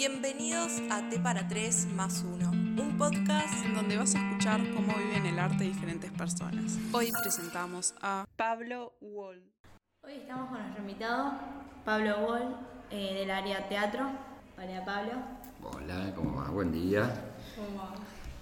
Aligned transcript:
Bienvenidos 0.00 0.80
a 0.90 1.10
T 1.10 1.18
para 1.20 1.46
3 1.46 1.88
más 1.88 2.22
1, 2.22 2.50
un 2.50 2.96
podcast 2.96 3.52
donde 3.74 3.98
vas 3.98 4.14
a 4.14 4.18
escuchar 4.18 4.58
cómo 4.72 4.94
viven 4.96 5.26
el 5.26 5.38
arte 5.38 5.64
diferentes 5.64 6.10
personas. 6.12 6.78
Hoy 6.90 7.12
presentamos 7.22 7.94
a 8.00 8.24
Pablo 8.34 8.94
Wall. 9.02 9.42
Hoy 10.02 10.12
estamos 10.14 10.48
con 10.48 10.58
nuestro 10.58 10.80
invitado, 10.80 11.32
Pablo 11.84 12.16
Wall, 12.20 12.56
eh, 12.90 13.12
del 13.12 13.30
área 13.30 13.68
teatro. 13.68 14.10
Hola 14.56 14.82
Pablo. 14.86 15.12
Hola, 15.62 16.14
¿cómo 16.16 16.36
va? 16.38 16.48
Buen 16.48 16.72
día. 16.72 17.02
¿Cómo 17.54 17.82
va? 17.82 17.94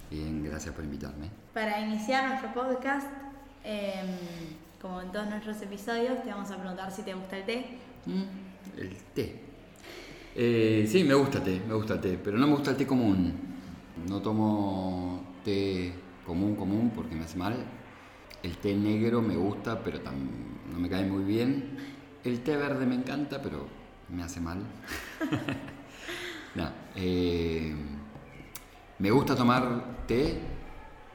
Bien, 0.09 0.41
gracias 0.41 0.73
por 0.73 0.85
invitarme. 0.85 1.29
Para 1.53 1.81
iniciar 1.81 2.29
nuestro 2.29 2.53
podcast, 2.53 3.07
em, 3.65 4.07
como 4.81 5.01
en 5.01 5.11
todos 5.11 5.27
nuestros 5.27 5.61
episodios, 5.61 6.23
te 6.23 6.29
vamos 6.29 6.49
a 6.51 6.57
preguntar 6.57 6.89
si 6.89 7.01
te 7.01 7.13
gusta 7.13 7.35
el 7.35 7.45
té. 7.45 7.79
Mm, 8.05 8.23
El 8.77 8.95
té. 9.13 9.48
Eh, 10.41 10.87
sí, 10.87 11.03
me 11.03 11.13
gusta 11.15 11.43
té, 11.43 11.61
me 11.67 11.73
gusta 11.73 11.99
té, 11.99 12.17
pero 12.17 12.37
no 12.37 12.47
me 12.47 12.53
gusta 12.53 12.71
el 12.71 12.77
té 12.77 12.85
común. 12.87 13.33
No 14.07 14.21
tomo 14.21 15.35
té 15.43 15.91
común, 16.25 16.55
común, 16.55 16.93
porque 16.95 17.13
me 17.13 17.25
hace 17.25 17.37
mal. 17.37 17.57
El 18.41 18.55
té 18.57 18.73
negro 18.73 19.21
me 19.21 19.35
gusta, 19.35 19.83
pero 19.83 19.99
no 20.71 20.79
me 20.79 20.87
cae 20.87 21.03
muy 21.05 21.25
bien. 21.25 21.75
El 22.23 22.39
té 22.39 22.55
verde 22.55 22.85
me 22.85 22.95
encanta, 22.95 23.41
pero 23.41 23.67
me 24.07 24.23
hace 24.23 24.39
mal. 24.39 24.63
No, 26.55 26.67
eh, 26.95 27.75
me 28.97 29.11
gusta 29.11 29.35
tomar 29.35 30.05
té, 30.07 30.39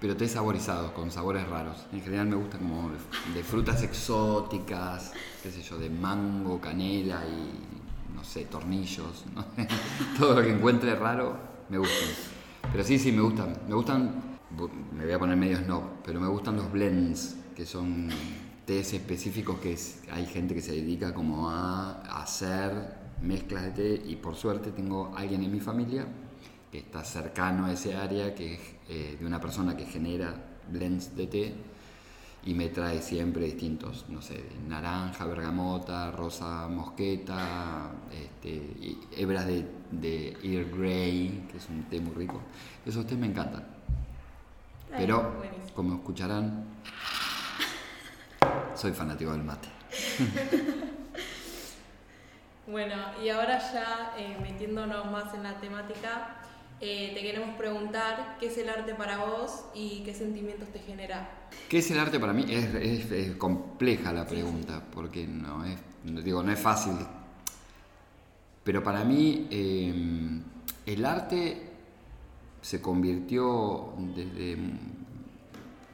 pero 0.00 0.16
té 0.16 0.28
saborizados, 0.28 0.92
con 0.92 1.10
sabores 1.10 1.48
raros. 1.48 1.86
En 1.92 2.02
general 2.02 2.28
me 2.28 2.36
gusta 2.36 2.58
como 2.58 2.91
de 3.34 3.42
frutas 3.42 3.82
exóticas, 3.82 5.12
qué 5.42 5.50
sé 5.50 5.60
yo, 5.62 5.77
de 5.77 5.91
mango, 5.91 6.60
canela 6.60 7.24
y, 7.27 7.83
no 8.14 8.24
sé, 8.24 8.45
tornillos. 8.45 9.24
Todo 10.18 10.34
lo 10.34 10.42
que 10.42 10.52
encuentre 10.52 10.95
raro 10.95 11.36
me 11.68 11.78
gusta. 11.78 12.06
Pero 12.70 12.84
sí, 12.84 12.98
sí, 12.98 13.12
me 13.12 13.22
gustan. 13.22 13.56
Me 13.69 13.75
gustan, 13.75 14.38
me 14.92 15.05
voy 15.05 15.12
a 15.12 15.19
poner 15.19 15.36
medio 15.36 15.58
snob, 15.58 15.83
pero 16.05 16.20
me 16.20 16.28
gustan 16.28 16.56
los 16.56 16.70
blends, 16.70 17.36
que 17.55 17.66
son 17.66 18.08
tés 18.64 18.94
específicos 18.94 19.58
que 19.58 19.77
hay 20.11 20.27
gente 20.27 20.55
que 20.55 20.62
se 20.62 20.72
dedica 20.72 21.12
como 21.12 21.50
a 21.50 22.00
hacer 22.22 23.05
mezclas 23.20 23.64
de 23.64 23.70
té 23.70 24.03
y 24.06 24.16
por 24.16 24.36
suerte 24.36 24.70
tengo 24.70 25.12
alguien 25.16 25.42
en 25.42 25.53
mi 25.53 25.60
familia 25.60 26.06
que 26.72 26.78
está 26.78 27.05
cercano 27.05 27.66
a 27.66 27.72
ese 27.72 27.94
área, 27.94 28.34
que 28.34 28.55
es 28.55 28.60
eh, 28.88 29.16
de 29.19 29.27
una 29.27 29.41
persona 29.41 29.77
que 29.77 29.84
genera 29.84 30.34
blends 30.70 31.14
de 31.14 31.27
té 31.27 31.55
y 32.47 32.55
me 32.55 32.69
trae 32.69 33.00
siempre 33.00 33.45
distintos, 33.45 34.05
no 34.09 34.20
sé, 34.20 34.45
naranja, 34.69 35.25
bergamota, 35.25 36.11
rosa 36.11 36.69
mosqueta, 36.69 37.91
este, 38.12 38.50
y 38.50 38.98
hebras 39.17 39.47
de, 39.47 39.67
de 39.91 40.37
Earl 40.42 40.78
Grey, 40.78 41.47
que 41.50 41.56
es 41.56 41.69
un 41.70 41.84
té 41.84 42.00
muy 42.00 42.15
rico. 42.15 42.41
Esos 42.84 43.06
tés 43.06 43.17
me 43.17 43.27
encantan. 43.27 43.65
Ay, 44.92 44.98
Pero, 44.98 45.33
como 45.75 45.95
escucharán, 45.95 46.65
soy 48.75 48.92
fanático 48.92 49.33
del 49.33 49.45
mate. 49.45 49.69
Bueno, 52.67 52.95
y 53.22 53.28
ahora 53.28 53.59
ya 53.59 54.15
eh, 54.17 54.39
metiéndonos 54.41 55.11
más 55.11 55.34
en 55.34 55.42
la 55.42 55.61
temática, 55.61 56.37
eh, 56.81 57.12
te 57.15 57.20
queremos 57.20 57.56
preguntar 57.56 58.37
qué 58.41 58.47
es 58.47 58.56
el 58.56 58.70
arte 58.70 58.95
para 58.95 59.19
vos 59.19 59.67
y 59.75 60.03
qué 60.05 60.15
sentimientos 60.15 60.69
te 60.70 60.78
genera. 60.78 61.28
¿Qué 61.69 61.78
es 61.78 61.91
el 61.91 61.98
arte 61.98 62.20
para 62.20 62.33
mí? 62.33 62.44
Es, 62.48 63.36
compleja 63.36 64.12
la 64.12 64.27
pregunta, 64.27 64.83
porque 64.92 65.27
no 65.27 65.64
es, 65.64 65.78
digo, 66.24 66.42
no 66.42 66.52
es 66.52 66.58
fácil. 66.58 66.94
Pero 68.62 68.83
para 68.83 69.05
mí 69.05 69.47
eh, 69.50 70.41
el 70.86 71.05
arte 71.05 71.70
se 72.60 72.80
convirtió 72.80 73.92
desde, 74.14 74.56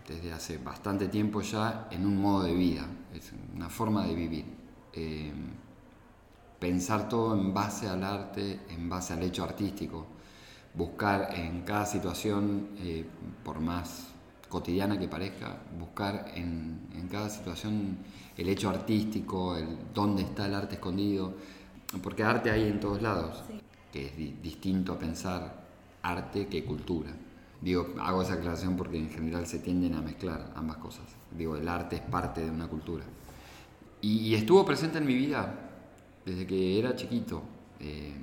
desde 0.07 0.33
hace 0.33 0.59
bastante 0.59 1.09
tiempo 1.09 1.41
ya 1.41 1.89
en 1.91 2.07
un 2.07 2.21
modo 2.21 2.45
de 2.45 2.55
vida, 2.55 2.87
es 3.15 3.33
una 3.55 3.69
forma 3.69 4.07
de 4.07 4.15
vivir. 4.15 4.45
Eh, 4.93 5.33
pensar 6.61 7.09
todo 7.09 7.35
en 7.35 7.53
base 7.55 7.89
al 7.89 8.05
arte, 8.05 8.61
en 8.69 8.89
base 8.89 9.15
al 9.15 9.23
hecho 9.23 9.43
artístico, 9.43 10.07
buscar 10.75 11.35
en 11.35 11.63
cada 11.63 11.87
situación, 11.87 12.69
eh, 12.79 13.05
por 13.43 13.61
más 13.61 14.10
cotidiana 14.51 14.99
que 14.99 15.09
parezca, 15.09 15.57
buscar 15.79 16.33
en, 16.35 16.81
en 16.95 17.09
cada 17.09 17.31
situación 17.31 17.97
el 18.37 18.49
hecho 18.51 18.69
artístico, 18.69 19.57
el 19.57 19.67
dónde 19.95 20.23
está 20.23 20.45
el 20.47 20.55
arte 20.55 20.75
escondido, 20.75 21.33
porque 22.03 22.23
arte 22.23 22.51
hay 22.51 22.69
en 22.69 22.79
todos 22.81 23.01
lados, 23.01 23.43
Sí. 23.49 23.61
que 23.93 24.07
es 24.07 24.17
di- 24.17 24.37
distinto 24.43 24.93
a 24.93 24.99
pensar 24.99 25.67
arte 26.03 26.47
que 26.49 26.65
cultura. 26.65 27.11
Digo, 27.61 27.95
hago 28.01 28.23
esa 28.23 28.35
aclaración 28.35 28.77
porque 28.77 28.99
en 28.99 29.09
general 29.11 29.47
se 29.47 29.59
tienden 29.61 29.95
a 29.95 30.01
mezclar 30.03 30.53
ambas 30.57 30.79
cosas. 30.79 31.05
Digo, 31.37 31.57
el 31.57 31.69
arte 31.69 31.97
es 31.97 32.03
parte 32.03 32.43
de 32.45 32.51
una 32.51 32.67
cultura. 32.69 33.05
Y, 34.01 34.19
y 34.29 34.35
estuvo 34.35 34.65
presente 34.65 34.99
en 34.99 35.07
mi 35.07 35.15
vida 35.15 35.55
desde 36.25 36.47
que 36.47 36.79
era 36.79 36.97
chiquito. 36.97 37.43
Eh, 37.81 38.15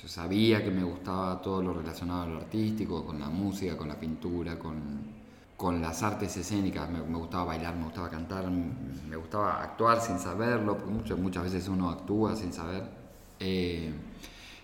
yo 0.00 0.08
sabía 0.08 0.62
que 0.62 0.70
me 0.70 0.84
gustaba 0.84 1.40
todo 1.42 1.62
lo 1.62 1.72
relacionado 1.72 2.22
a 2.22 2.26
lo 2.26 2.36
artístico, 2.38 3.04
con 3.04 3.18
la 3.18 3.28
música, 3.28 3.76
con 3.76 3.88
la 3.88 3.98
pintura, 3.98 4.58
con, 4.58 5.15
con 5.56 5.80
las 5.80 6.02
artes 6.02 6.36
escénicas. 6.36 6.88
Me, 6.90 7.00
gustaba 7.00 7.44
bailar, 7.44 7.76
me 7.76 7.84
gustaba 7.84 8.10
cantar, 8.10 8.50
me 8.50 9.16
gustaba 9.16 9.62
actuar 9.62 10.00
sin 10.00 10.18
saberlo, 10.18 10.76
porque 10.76 10.92
muchas, 10.92 11.18
muchas 11.18 11.44
veces 11.44 11.68
uno 11.68 11.90
actúa 11.90 12.36
sin 12.36 12.52
saber. 12.52 12.84
Eh, 13.40 13.92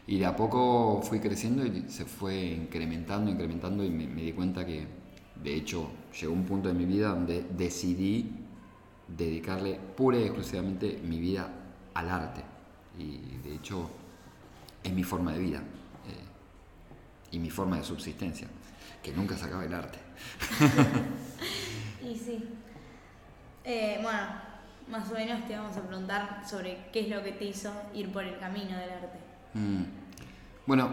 y 0.06 0.18
de 0.18 0.26
a 0.26 0.34
poco 0.34 1.00
fui 1.02 1.20
creciendo 1.20 1.64
y 1.64 1.88
se 1.88 2.04
fue 2.04 2.44
incrementando, 2.44 3.30
incrementando 3.30 3.84
y 3.84 3.90
me, 3.90 4.06
me 4.06 4.22
di 4.22 4.32
cuenta 4.32 4.66
que, 4.66 4.86
de 5.42 5.54
hecho, 5.54 5.88
llegó 6.20 6.32
un 6.32 6.44
punto 6.44 6.68
de 6.68 6.74
mi 6.74 6.84
vida 6.84 7.08
donde 7.08 7.44
decidí 7.56 8.30
dedicarle 9.16 9.78
pura 9.96 10.18
y 10.18 10.24
exclusivamente 10.24 11.00
mi 11.04 11.20
vida 11.20 11.50
al 11.94 12.10
arte. 12.10 12.42
Y 12.98 13.38
de 13.48 13.54
hecho 13.54 13.90
es 14.82 14.92
mi 14.92 15.04
forma 15.04 15.32
de 15.32 15.38
vida 15.38 15.58
eh, 15.58 17.32
y 17.36 17.38
mi 17.38 17.50
forma 17.50 17.78
de 17.78 17.84
subsistencia, 17.84 18.48
que 19.02 19.12
nunca 19.12 19.36
se 19.36 19.46
acaba 19.46 19.64
el 19.64 19.74
arte. 19.74 19.98
Y 22.02 22.16
sí. 22.16 22.42
Eh, 23.64 24.00
bueno, 24.02 24.18
más 24.90 25.10
o 25.10 25.14
menos 25.14 25.46
te 25.46 25.56
vamos 25.56 25.76
a 25.76 25.82
preguntar 25.82 26.42
sobre 26.48 26.86
qué 26.92 27.00
es 27.00 27.08
lo 27.08 27.22
que 27.22 27.32
te 27.32 27.44
hizo 27.44 27.72
ir 27.94 28.12
por 28.12 28.24
el 28.24 28.38
camino 28.38 28.76
del 28.76 28.90
arte. 28.90 29.18
Mm. 29.54 29.84
Bueno, 30.66 30.90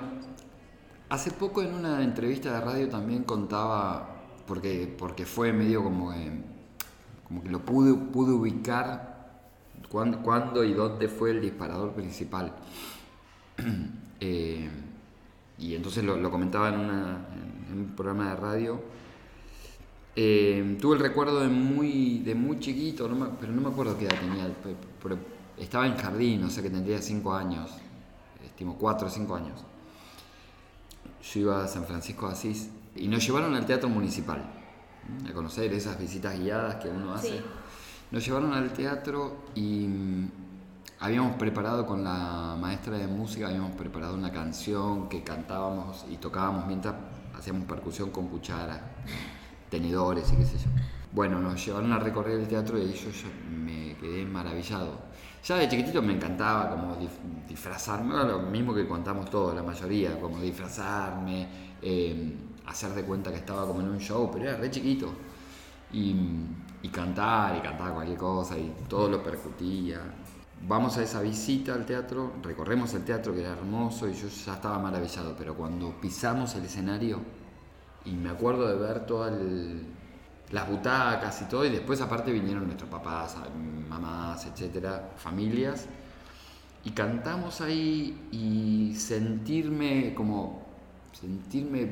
hace 1.10 1.32
poco 1.32 1.64
en 1.64 1.74
una 1.74 2.04
entrevista 2.04 2.54
de 2.54 2.62
radio 2.62 2.90
también 2.90 3.24
contaba, 3.24 4.18
porque, 4.46 4.94
porque 4.98 5.26
fue 5.26 5.52
medio 5.52 5.84
como 5.84 6.12
que, 6.12 6.32
como 7.28 7.44
que 7.44 7.50
lo 7.50 7.66
pude, 7.66 7.94
pude 7.96 8.32
ubicar 8.32 9.42
cuándo, 9.90 10.22
cuándo 10.22 10.64
y 10.64 10.74
dónde 10.74 11.08
fue 11.08 11.32
el 11.32 11.42
disparador 11.42 11.94
principal. 11.94 12.54
Eh, 14.22 14.70
y 15.60 15.76
entonces 15.76 16.04
lo, 16.04 16.16
lo 16.18 16.32
comentaba 16.32 16.70
en, 16.70 16.80
una- 16.80 17.26
en 17.72 17.80
un 17.80 17.96
programa 17.96 18.30
de 18.30 18.36
radio. 18.36 18.82
Eh, 20.16 20.78
tuve 20.82 20.96
el 20.96 21.02
recuerdo 21.02 21.40
de 21.40 21.48
muy, 21.48 22.20
de 22.20 22.36
muy 22.36 22.60
chiquito, 22.60 23.08
no 23.08 23.16
me- 23.16 23.32
pero 23.40 23.52
no 23.52 23.62
me 23.62 23.70
acuerdo 23.70 23.98
qué 23.98 24.06
edad 24.06 24.20
tenía, 24.20 24.46
pe- 24.48 24.76
pero 25.02 25.18
estaba 25.58 25.88
en 25.88 25.96
jardín, 25.96 26.44
o 26.44 26.50
sea 26.50 26.64
que 26.64 26.70
tendría 26.70 27.02
5 27.02 27.34
años, 27.34 27.70
estimo 28.46 28.78
4 28.78 29.08
o 29.08 29.10
5 29.10 29.36
años. 29.36 29.64
Yo 31.34 31.40
iba 31.42 31.64
a 31.64 31.68
San 31.68 31.86
Francisco 31.86 32.28
de 32.28 32.34
Asís 32.34 32.70
y 32.96 33.08
nos 33.08 33.26
llevaron 33.26 33.54
al 33.56 33.66
teatro 33.66 33.88
municipal, 33.90 34.44
a 35.30 35.34
conocer 35.34 35.72
esas 35.74 35.98
visitas 36.00 36.38
guiadas 36.40 36.76
que 36.76 36.90
uno 36.90 37.14
hace. 37.14 37.38
Sí. 37.38 37.42
Nos 38.12 38.26
llevaron 38.26 38.54
al 38.54 38.74
teatro 38.74 39.38
y 39.56 39.88
habíamos 41.00 41.38
preparado 41.38 41.86
con 41.86 42.04
la 42.04 42.58
maestra 42.60 42.98
de 42.98 43.08
música, 43.08 43.48
habíamos 43.48 43.72
preparado 43.72 44.16
una 44.16 44.32
canción 44.32 45.08
que 45.08 45.24
cantábamos 45.24 46.06
y 46.10 46.18
tocábamos 46.18 46.68
mientras 46.68 46.96
hacíamos 47.38 47.66
percusión 47.66 48.10
con 48.12 48.28
cuchara, 48.28 48.82
tenedores 49.70 50.32
y 50.34 50.36
qué 50.36 50.46
sé 50.46 50.58
yo. 50.58 50.70
Bueno, 51.12 51.40
nos 51.40 51.66
llevaron 51.66 51.92
a 51.94 52.00
recorrer 52.00 52.40
el 52.40 52.48
teatro 52.48 52.78
y 52.78 52.92
yo, 52.94 53.10
yo 53.12 53.28
me 53.50 53.96
quedé 53.96 54.26
maravillado. 54.26 55.10
Ya 55.44 55.56
de 55.56 55.70
chiquitito 55.70 56.02
me 56.02 56.14
encantaba 56.14 56.70
como 56.70 56.98
disfrazarme, 57.48 58.14
era 58.14 58.26
lo 58.26 58.40
mismo 58.42 58.74
que 58.74 58.86
contamos 58.86 59.30
todos, 59.30 59.56
la 59.56 59.64
mayoría, 59.64 60.20
como 60.20 60.40
disfrazarme, 60.42 61.48
eh, 61.82 62.36
hacer 62.68 62.92
de 62.92 63.04
cuenta 63.04 63.32
que 63.32 63.38
estaba 63.38 63.66
como 63.66 63.80
en 63.80 63.88
un 63.88 64.00
show, 64.00 64.30
pero 64.32 64.50
era 64.50 64.58
re 64.58 64.70
chiquito 64.70 65.14
y, 65.94 66.14
y 66.84 66.90
cantar 66.90 67.56
y 67.56 67.62
cantaba 67.62 67.96
cualquier 67.96 68.18
cosa 68.18 68.58
y 68.58 68.74
todo 68.88 69.08
lo 69.10 69.24
percutía. 69.24 70.02
Vamos 70.68 70.98
a 70.98 71.04
esa 71.04 71.22
visita 71.22 71.74
al 71.74 71.86
teatro, 71.86 72.34
recorremos 72.44 72.94
el 72.94 73.06
teatro 73.06 73.34
que 73.34 73.42
era 73.42 73.52
hermoso 73.52 74.10
y 74.10 74.14
yo 74.14 74.28
ya 74.28 74.54
estaba 74.56 74.78
maravillado, 74.78 75.34
pero 75.38 75.56
cuando 75.56 76.00
pisamos 76.02 76.54
el 76.56 76.66
escenario 76.66 77.22
y 78.06 78.12
me 78.12 78.30
acuerdo 78.30 78.68
de 78.68 78.76
ver 78.76 79.06
todas 79.06 79.34
las 80.52 80.70
butacas 80.70 81.42
y 81.42 81.46
todo 81.46 81.66
y 81.66 81.70
después 81.70 82.02
aparte 82.02 82.32
vinieron 82.32 82.66
nuestros 82.66 82.90
papás, 82.90 83.38
mamás, 83.90 84.46
etcétera, 84.46 85.12
familias 85.16 85.88
y 86.84 86.92
cantamos 86.92 87.62
ahí 87.62 88.28
y 88.32 88.96
sentirme 88.96 90.14
como 90.14 90.68
sentirme 91.14 91.88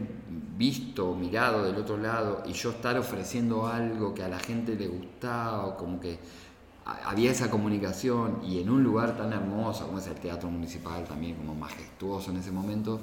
visto, 0.57 1.13
mirado 1.15 1.63
del 1.63 1.75
otro 1.75 1.97
lado 1.97 2.43
y 2.45 2.53
yo 2.53 2.71
estar 2.71 2.97
ofreciendo 2.97 3.67
algo 3.67 4.13
que 4.13 4.23
a 4.23 4.27
la 4.27 4.39
gente 4.39 4.75
le 4.75 4.87
gustaba, 4.87 5.75
como 5.75 5.99
que 5.99 6.19
había 6.87 7.31
esa 7.31 7.49
comunicación 7.49 8.39
y 8.45 8.61
en 8.61 8.69
un 8.69 8.83
lugar 8.83 9.17
tan 9.17 9.33
hermoso 9.33 9.85
como 9.85 9.99
es 9.99 10.07
el 10.07 10.15
Teatro 10.15 10.49
Municipal, 10.49 11.03
también 11.03 11.35
como 11.35 11.53
majestuoso 11.53 12.31
en 12.31 12.37
ese 12.37 12.51
momento, 12.51 12.99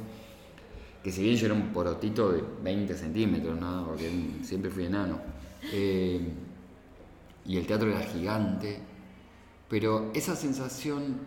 que 1.02 1.12
si 1.12 1.22
bien 1.22 1.36
yo 1.36 1.46
era 1.46 1.54
un 1.54 1.72
porotito 1.72 2.32
de 2.32 2.42
20 2.62 2.94
centímetros, 2.94 3.60
¿no? 3.60 3.84
porque 3.86 4.10
siempre 4.42 4.70
fui 4.70 4.86
enano, 4.86 5.18
eh, 5.70 6.32
y 7.44 7.58
el 7.58 7.66
teatro 7.66 7.90
era 7.90 8.00
gigante, 8.00 8.80
pero 9.68 10.10
esa 10.14 10.34
sensación, 10.34 11.18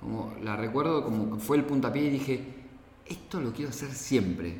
como 0.00 0.34
la 0.42 0.56
recuerdo 0.56 1.04
como 1.04 1.38
fue 1.38 1.58
el 1.58 1.64
puntapié 1.64 2.04
y 2.04 2.10
dije, 2.10 2.54
esto 3.04 3.38
lo 3.38 3.52
quiero 3.52 3.70
hacer 3.70 3.90
siempre, 3.92 4.56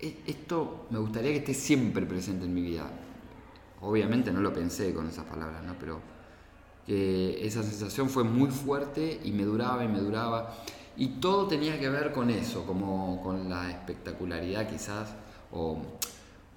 e, 0.00 0.16
esto 0.26 0.86
me 0.90 0.98
gustaría 0.98 1.30
que 1.30 1.38
esté 1.38 1.54
siempre 1.54 2.06
presente 2.06 2.46
en 2.46 2.54
mi 2.54 2.62
vida. 2.62 2.90
Obviamente 3.82 4.32
no 4.32 4.40
lo 4.40 4.52
pensé 4.52 4.92
con 4.92 5.06
esas 5.06 5.26
palabras, 5.26 5.62
¿no? 5.62 5.76
pero 5.78 6.00
que 6.90 7.46
esa 7.46 7.62
sensación 7.62 8.10
fue 8.10 8.24
muy 8.24 8.50
fuerte 8.50 9.20
y 9.22 9.30
me 9.30 9.44
duraba 9.44 9.84
y 9.84 9.86
me 9.86 10.00
duraba. 10.00 10.56
Y 10.96 11.20
todo 11.20 11.46
tenía 11.46 11.78
que 11.78 11.88
ver 11.88 12.10
con 12.10 12.30
eso, 12.30 12.66
como 12.66 13.22
con 13.22 13.48
la 13.48 13.70
espectacularidad 13.70 14.68
quizás, 14.68 15.14
o, 15.52 15.80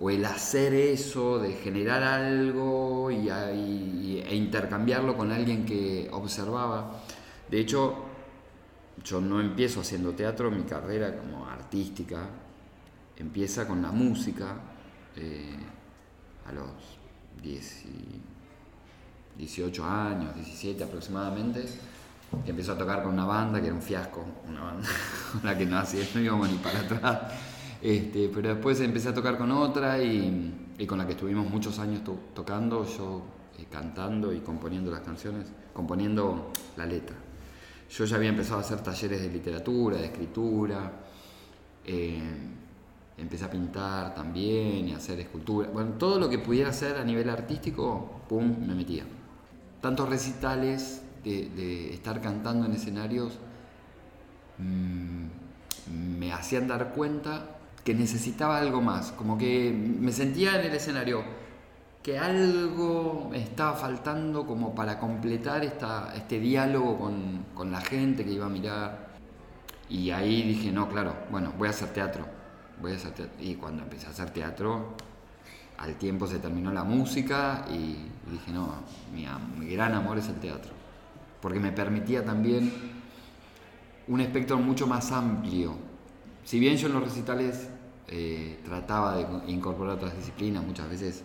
el 0.10 0.26
hacer 0.26 0.74
eso, 0.74 1.38
de 1.38 1.54
generar 1.54 2.02
algo 2.02 3.12
y, 3.12 3.30
e 3.30 4.36
intercambiarlo 4.36 5.16
con 5.16 5.32
alguien 5.32 5.68
que 5.68 6.10
observaba. 6.12 7.04
De 7.52 7.60
hecho, 7.60 7.94
yo 9.04 9.22
no 9.22 9.40
empiezo 9.40 9.82
haciendo 9.82 10.14
teatro, 10.14 10.50
mi 10.50 10.64
carrera 10.64 11.16
como 11.16 11.46
artística 11.46 12.28
empieza 13.18 13.68
con 13.68 13.84
la 13.84 13.92
música 13.92 14.56
eh, 15.16 15.60
a 16.48 16.52
los 16.52 16.72
10 17.44 17.86
18 19.38 19.86
años, 19.86 20.36
17 20.36 20.84
aproximadamente, 20.84 21.66
que 22.44 22.52
empezó 22.52 22.74
a 22.74 22.78
tocar 22.78 23.04
con 23.04 23.14
una 23.14 23.26
banda 23.26 23.60
que 23.60 23.68
era 23.68 23.76
un 23.76 23.82
fiasco, 23.82 24.26
una 24.48 24.62
banda 24.62 24.88
con 25.32 25.44
la 25.44 25.58
que 25.58 25.66
no, 25.66 25.78
hacía, 25.78 26.04
no 26.14 26.22
íbamos 26.22 26.50
ni 26.50 26.58
para 26.58 26.80
atrás. 26.80 27.20
Este, 27.82 28.30
pero 28.34 28.50
después 28.50 28.80
empecé 28.80 29.10
a 29.10 29.14
tocar 29.14 29.38
con 29.38 29.52
otra 29.52 30.02
y, 30.02 30.86
con 30.88 30.98
la 30.98 31.06
que 31.06 31.14
estuvimos 31.14 31.50
muchos 31.50 31.80
años 31.80 32.02
tocando, 32.34 32.86
yo 32.86 33.24
eh, 33.58 33.66
cantando 33.70 34.34
y 34.34 34.40
componiendo 34.40 34.90
las 34.90 35.02
canciones, 35.02 35.48
componiendo 35.74 36.52
la 36.78 36.86
letra. 36.86 37.16
Yo 37.90 38.06
ya 38.06 38.16
había 38.16 38.30
empezado 38.30 38.58
a 38.58 38.62
hacer 38.62 38.80
talleres 38.82 39.22
de 39.22 39.30
literatura, 39.30 39.98
de 39.98 40.06
escritura, 40.06 40.92
eh, 41.86 42.22
empecé 43.18 43.46
a 43.46 43.52
pintar 43.52 44.16
también 44.16 44.88
y 44.88 44.94
a 44.94 44.98
hacer 44.98 45.20
escultura. 45.20 45.70
Bueno, 45.70 45.92
todo 45.92 46.20
lo 46.20 46.30
que 46.30 46.40
pudiera 46.40 46.70
hacer 46.70 46.98
a 46.98 47.04
nivel 47.04 47.30
artístico, 47.30 48.22
pum, 48.28 48.66
me 48.66 48.74
metía 48.74 49.04
tantos 49.84 50.08
recitales 50.08 51.02
de, 51.26 51.94
estar 51.94 52.22
cantando 52.22 52.66
en 52.66 52.72
escenarios 52.72 53.34
mm, 54.58 55.26
me 56.18 56.32
hacían 56.32 56.70
dar 56.70 56.94
cuenta 56.94 57.58
que 57.84 57.94
necesitaba 57.94 58.60
algo 58.60 58.80
más, 58.80 59.12
como 59.12 59.38
que 59.38 59.74
me 59.74 60.14
sentía 60.14 60.58
en 60.58 60.68
el 60.68 60.74
escenario 60.74 61.22
que 62.02 62.18
algo 62.18 63.28
me 63.30 63.44
estaba 63.44 63.74
faltando 63.74 64.48
como 64.48 64.74
para 64.74 65.00
completar 65.00 65.66
esta, 65.66 66.14
este 66.16 66.40
diálogo 66.40 66.98
con, 66.98 67.46
con 67.54 67.70
la 67.70 67.82
gente 67.82 68.24
que 68.24 68.32
iba 68.32 68.46
a 68.46 68.50
mirar. 68.50 69.08
Y 69.90 70.12
ahí 70.12 70.44
dije, 70.44 70.72
no, 70.72 70.90
claro, 70.90 71.14
bueno, 71.30 71.54
voy 71.58 71.68
a 71.68 71.72
hacer 71.72 71.90
teatro. 71.90 72.26
Voy 72.82 72.92
a 72.92 72.96
hacer 72.96 73.12
teatro. 73.12 73.36
Y 73.40 73.56
cuando 73.56 73.84
empecé 73.84 74.08
a 74.08 74.10
hacer 74.10 74.32
teatro, 74.32 74.96
al 75.78 75.96
tiempo 75.96 76.28
se 76.28 76.40
terminó 76.40 76.74
la 76.74 76.84
música 76.84 77.66
y 77.72 77.96
dije, 78.32 78.52
no, 78.52 78.70
mi, 79.14 79.68
gran 79.68 79.94
amor 79.94 80.18
es 80.18 80.28
el 80.30 80.36
teatro, 80.36 80.72
porque 81.42 81.60
me 81.60 81.72
permitía 81.72 82.24
también 82.24 82.72
un 84.08 84.22
espectro 84.22 84.58
mucho 84.58 84.88
más 84.88 85.12
amplio. 85.12 85.76
Si 86.44 86.60
bien 86.60 86.78
yo 86.78 86.88
en 86.88 86.94
los 86.94 87.04
recitales 87.04 87.70
eh, 88.08 88.60
trataba 88.66 89.18
de 89.18 89.52
incorporar 89.52 89.96
otras 89.96 90.16
disciplinas, 90.16 90.64
muchas 90.64 90.90
veces 90.90 91.24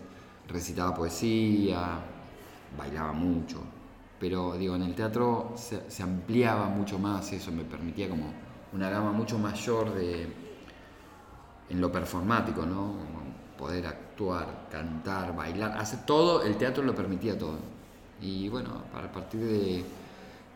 recitaba 0.48 0.94
poesía, 0.94 2.00
bailaba 2.76 3.12
mucho, 3.12 3.62
pero 4.18 4.56
digo, 4.56 4.74
en 4.74 4.82
el 4.82 4.94
teatro 4.94 5.54
se, 5.56 6.02
ampliaba 6.02 6.68
mucho 6.68 6.98
más, 6.98 7.32
eso 7.32 7.52
me 7.52 7.64
permitía 7.64 8.08
como 8.08 8.32
una 8.72 8.90
gama 8.90 9.12
mucho 9.12 9.38
mayor 9.38 9.94
de, 9.94 10.26
en 11.70 11.80
lo 11.80 11.90
performático, 11.92 12.66
¿no? 12.66 12.94
Poder 13.58 13.86
actuar, 13.86 14.68
cantar, 14.70 15.36
bailar, 15.36 15.76
hacer 15.76 16.06
todo, 16.06 16.42
el 16.44 16.56
teatro 16.56 16.82
lo 16.82 16.94
permitía 16.94 17.36
todo. 17.36 17.58
Y 18.22 18.48
bueno, 18.48 18.84
a 18.94 19.12
partir 19.12 19.40
de, 19.40 19.84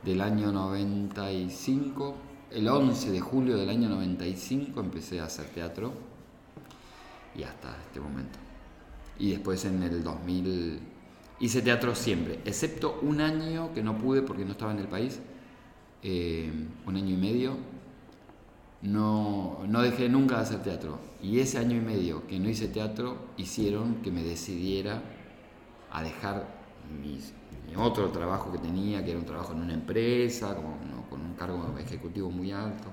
del 0.05 0.21
año 0.21 0.51
95, 0.53 2.15
el 2.53 2.69
11 2.69 3.11
de 3.11 3.21
julio 3.21 3.57
del 3.57 3.69
año 3.69 3.89
95 3.89 4.81
empecé 4.81 5.21
a 5.21 5.25
hacer 5.25 5.47
teatro 5.47 5.93
y 7.37 7.43
hasta 7.43 7.77
este 7.87 8.01
momento. 8.01 8.39
Y 9.19 9.33
después 9.33 9.65
en 9.65 9.83
el 9.83 10.03
2000 10.03 10.81
hice 11.41 11.61
teatro 11.63 11.95
siempre, 11.95 12.41
excepto 12.45 13.01
un 13.03 13.21
año 13.21 13.75
que 13.75 13.83
no 13.83 13.99
pude 13.99 14.23
porque 14.23 14.45
no 14.45 14.53
estaba 14.53 14.73
en 14.73 14.79
el 14.79 14.89
país, 14.89 15.21
eh, 16.03 16.51
un 16.87 16.97
año 16.97 17.15
y 17.15 17.17
medio, 17.17 17.57
no, 18.83 19.61
no 19.67 19.83
dejé 19.83 20.09
nunca 20.09 20.37
de 20.37 20.43
hacer 20.43 20.63
teatro. 20.63 20.99
Y 21.23 21.41
ese 21.41 21.59
año 21.59 21.77
y 21.77 21.81
medio 21.81 22.27
que 22.27 22.39
no 22.39 22.49
hice 22.49 22.69
teatro 22.69 23.17
hicieron 23.37 23.97
que 23.97 24.11
me 24.11 24.23
decidiera 24.23 25.03
a 25.91 26.03
dejar 26.03 26.47
mi 27.01 27.19
otro 27.77 28.11
trabajo 28.11 28.53
que 28.53 28.59
tenía, 28.59 29.05
que 29.05 29.11
era 29.11 29.21
un 29.21 29.25
trabajo 29.25 29.53
en 29.53 29.61
una 29.61 29.75
empresa, 29.75 30.57
con 31.09 31.21
un 31.21 31.35
cargo 31.35 31.75
ejecutivo 31.79 32.31
muy 32.31 32.53
alto. 32.53 32.89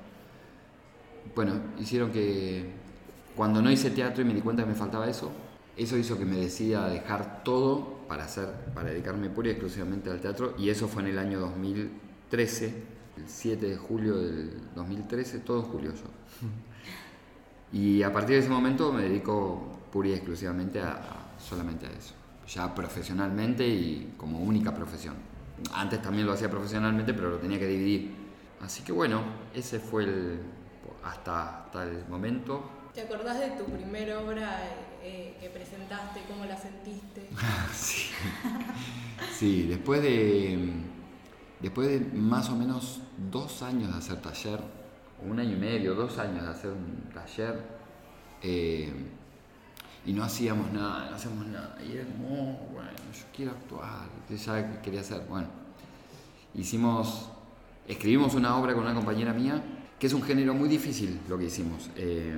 Bueno, 1.36 1.54
hicieron 1.80 2.12
que 2.12 2.72
cuando 3.36 3.62
no 3.62 3.72
hice 3.72 3.92
teatro 3.92 4.22
y 4.22 4.26
me 4.26 4.34
di 4.34 4.42
cuenta 4.42 4.64
que 4.64 4.70
me 4.70 4.76
faltaba 4.76 5.10
eso, 5.10 5.32
eso 5.76 5.98
hizo 5.98 6.18
que 6.18 6.26
me 6.26 6.38
decida 6.38 6.86
a 6.86 6.90
dejar 6.90 7.44
todo 7.44 8.00
para, 8.08 8.26
hacer, 8.26 8.50
para 8.74 8.90
dedicarme 8.90 9.30
pura 9.30 9.50
y 9.50 9.52
exclusivamente 9.52 10.10
al 10.10 10.20
teatro 10.20 10.56
y 10.58 10.70
eso 10.70 10.88
fue 10.88 11.04
en 11.04 11.10
el 11.10 11.20
año 11.20 11.40
2013 11.40 12.99
el 13.20 13.28
7 13.28 13.66
de 13.68 13.78
julio 13.78 14.18
del 14.18 14.52
2013, 14.76 15.40
todo 15.40 15.60
en 15.60 15.66
julio 15.66 15.92
yo. 15.94 16.48
Y 17.72 18.02
a 18.02 18.12
partir 18.12 18.36
de 18.36 18.40
ese 18.40 18.50
momento 18.50 18.92
me 18.92 19.04
dedico 19.04 19.62
pura 19.92 20.10
y 20.10 20.14
exclusivamente 20.14 20.82
a, 20.82 21.00
solamente 21.38 21.86
a 21.86 21.92
eso, 21.92 22.16
ya 22.48 22.74
profesionalmente 22.74 23.68
y 23.68 24.16
como 24.18 24.40
única 24.40 24.74
profesión. 24.74 25.14
Antes 25.74 26.02
también 26.02 26.26
lo 26.26 26.34
hacía 26.34 26.50
profesionalmente, 26.50 27.14
pero 27.14 27.30
lo 27.30 27.38
tenía 27.38 27.60
que 27.60 27.68
dividir. 27.68 28.12
Así 28.60 28.82
que 28.82 28.92
bueno, 28.92 29.22
ese 29.54 29.80
fue 29.80 30.06
el 30.06 30.40
hasta, 31.04 31.66
hasta 31.66 31.84
el 31.84 32.08
momento. 32.08 32.68
¿Te 32.94 33.02
acordás 33.02 33.40
de 33.40 33.52
tu 33.52 33.66
primera 33.66 34.20
obra 34.20 34.64
eh, 35.04 35.38
que 35.40 35.50
presentaste? 35.50 36.22
¿Cómo 36.28 36.46
la 36.46 36.58
sentiste? 36.58 37.30
sí. 37.72 38.10
sí, 39.38 39.68
después 39.68 40.02
de 40.02 40.74
Después 41.60 41.90
de 41.90 42.00
más 42.18 42.50
o 42.50 42.56
menos 42.56 43.02
dos 43.32 43.62
años 43.62 43.92
de 43.92 43.98
hacer 43.98 44.22
taller, 44.22 44.60
un 45.28 45.40
año 45.40 45.54
y 45.58 45.60
medio, 45.60 45.94
dos 45.94 46.18
años 46.18 46.44
de 46.44 46.50
hacer 46.50 46.72
un 46.72 47.10
taller, 47.14 47.62
eh, 48.42 48.94
y 50.06 50.14
no 50.14 50.24
hacíamos 50.24 50.72
nada, 50.72 51.10
no 51.10 51.16
hacemos 51.16 51.46
nada. 51.48 51.78
Y 51.86 51.98
era 51.98 52.06
como, 52.06 52.28
oh, 52.28 52.74
bueno, 52.74 52.90
yo 53.14 53.26
quiero 53.36 53.52
actuar, 53.52 54.08
ya 54.30 54.82
quería 54.82 55.02
hacer. 55.02 55.26
Bueno, 55.28 55.48
hicimos, 56.56 57.30
escribimos 57.88 58.34
una 58.36 58.56
obra 58.56 58.74
con 58.74 58.84
una 58.84 58.94
compañera 58.94 59.34
mía, 59.34 59.62
que 60.00 60.08
es 60.08 60.14
un 60.14 60.22
género 60.22 60.54
muy 60.54 60.70
difícil 60.70 61.20
lo 61.28 61.38
que 61.38 61.46
hicimos. 61.46 61.90
Eh, 61.98 62.38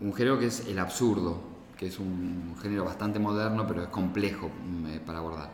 un 0.00 0.12
género 0.12 0.38
que 0.38 0.46
es 0.46 0.66
el 0.66 0.78
absurdo, 0.78 1.40
que 1.78 1.86
es 1.86 1.98
un 2.00 2.56
género 2.60 2.84
bastante 2.84 3.18
moderno, 3.18 3.64
pero 3.66 3.84
es 3.84 3.88
complejo 3.88 4.50
eh, 4.88 5.00
para 5.04 5.20
abordar. 5.20 5.50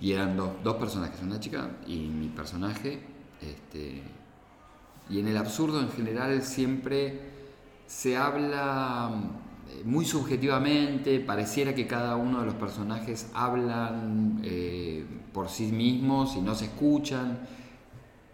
Y 0.00 0.12
eran 0.12 0.36
dos, 0.36 0.50
dos 0.62 0.76
personajes, 0.76 1.20
una 1.22 1.40
chica 1.40 1.70
y 1.86 1.96
mi 2.06 2.28
personaje. 2.28 3.00
Este, 3.40 4.02
y 5.10 5.20
en 5.20 5.28
el 5.28 5.36
absurdo 5.36 5.80
en 5.80 5.90
general 5.90 6.42
siempre 6.42 7.20
se 7.86 8.16
habla 8.16 9.10
eh, 9.70 9.82
muy 9.84 10.04
subjetivamente, 10.04 11.20
pareciera 11.20 11.74
que 11.74 11.86
cada 11.86 12.16
uno 12.16 12.40
de 12.40 12.46
los 12.46 12.54
personajes 12.54 13.30
hablan 13.32 14.40
eh, 14.44 15.04
por 15.32 15.48
sí 15.48 15.72
mismos 15.72 16.36
y 16.36 16.40
no 16.40 16.54
se 16.54 16.66
escuchan, 16.66 17.38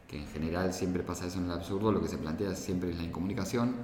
que 0.08 0.18
en 0.18 0.26
general 0.26 0.72
siempre 0.72 1.02
pasa 1.02 1.26
eso 1.26 1.38
en 1.38 1.44
el 1.44 1.52
absurdo, 1.52 1.92
lo 1.92 2.00
que 2.00 2.08
se 2.08 2.18
plantea 2.18 2.54
siempre 2.54 2.90
es 2.90 2.96
la 2.96 3.04
incomunicación, 3.04 3.74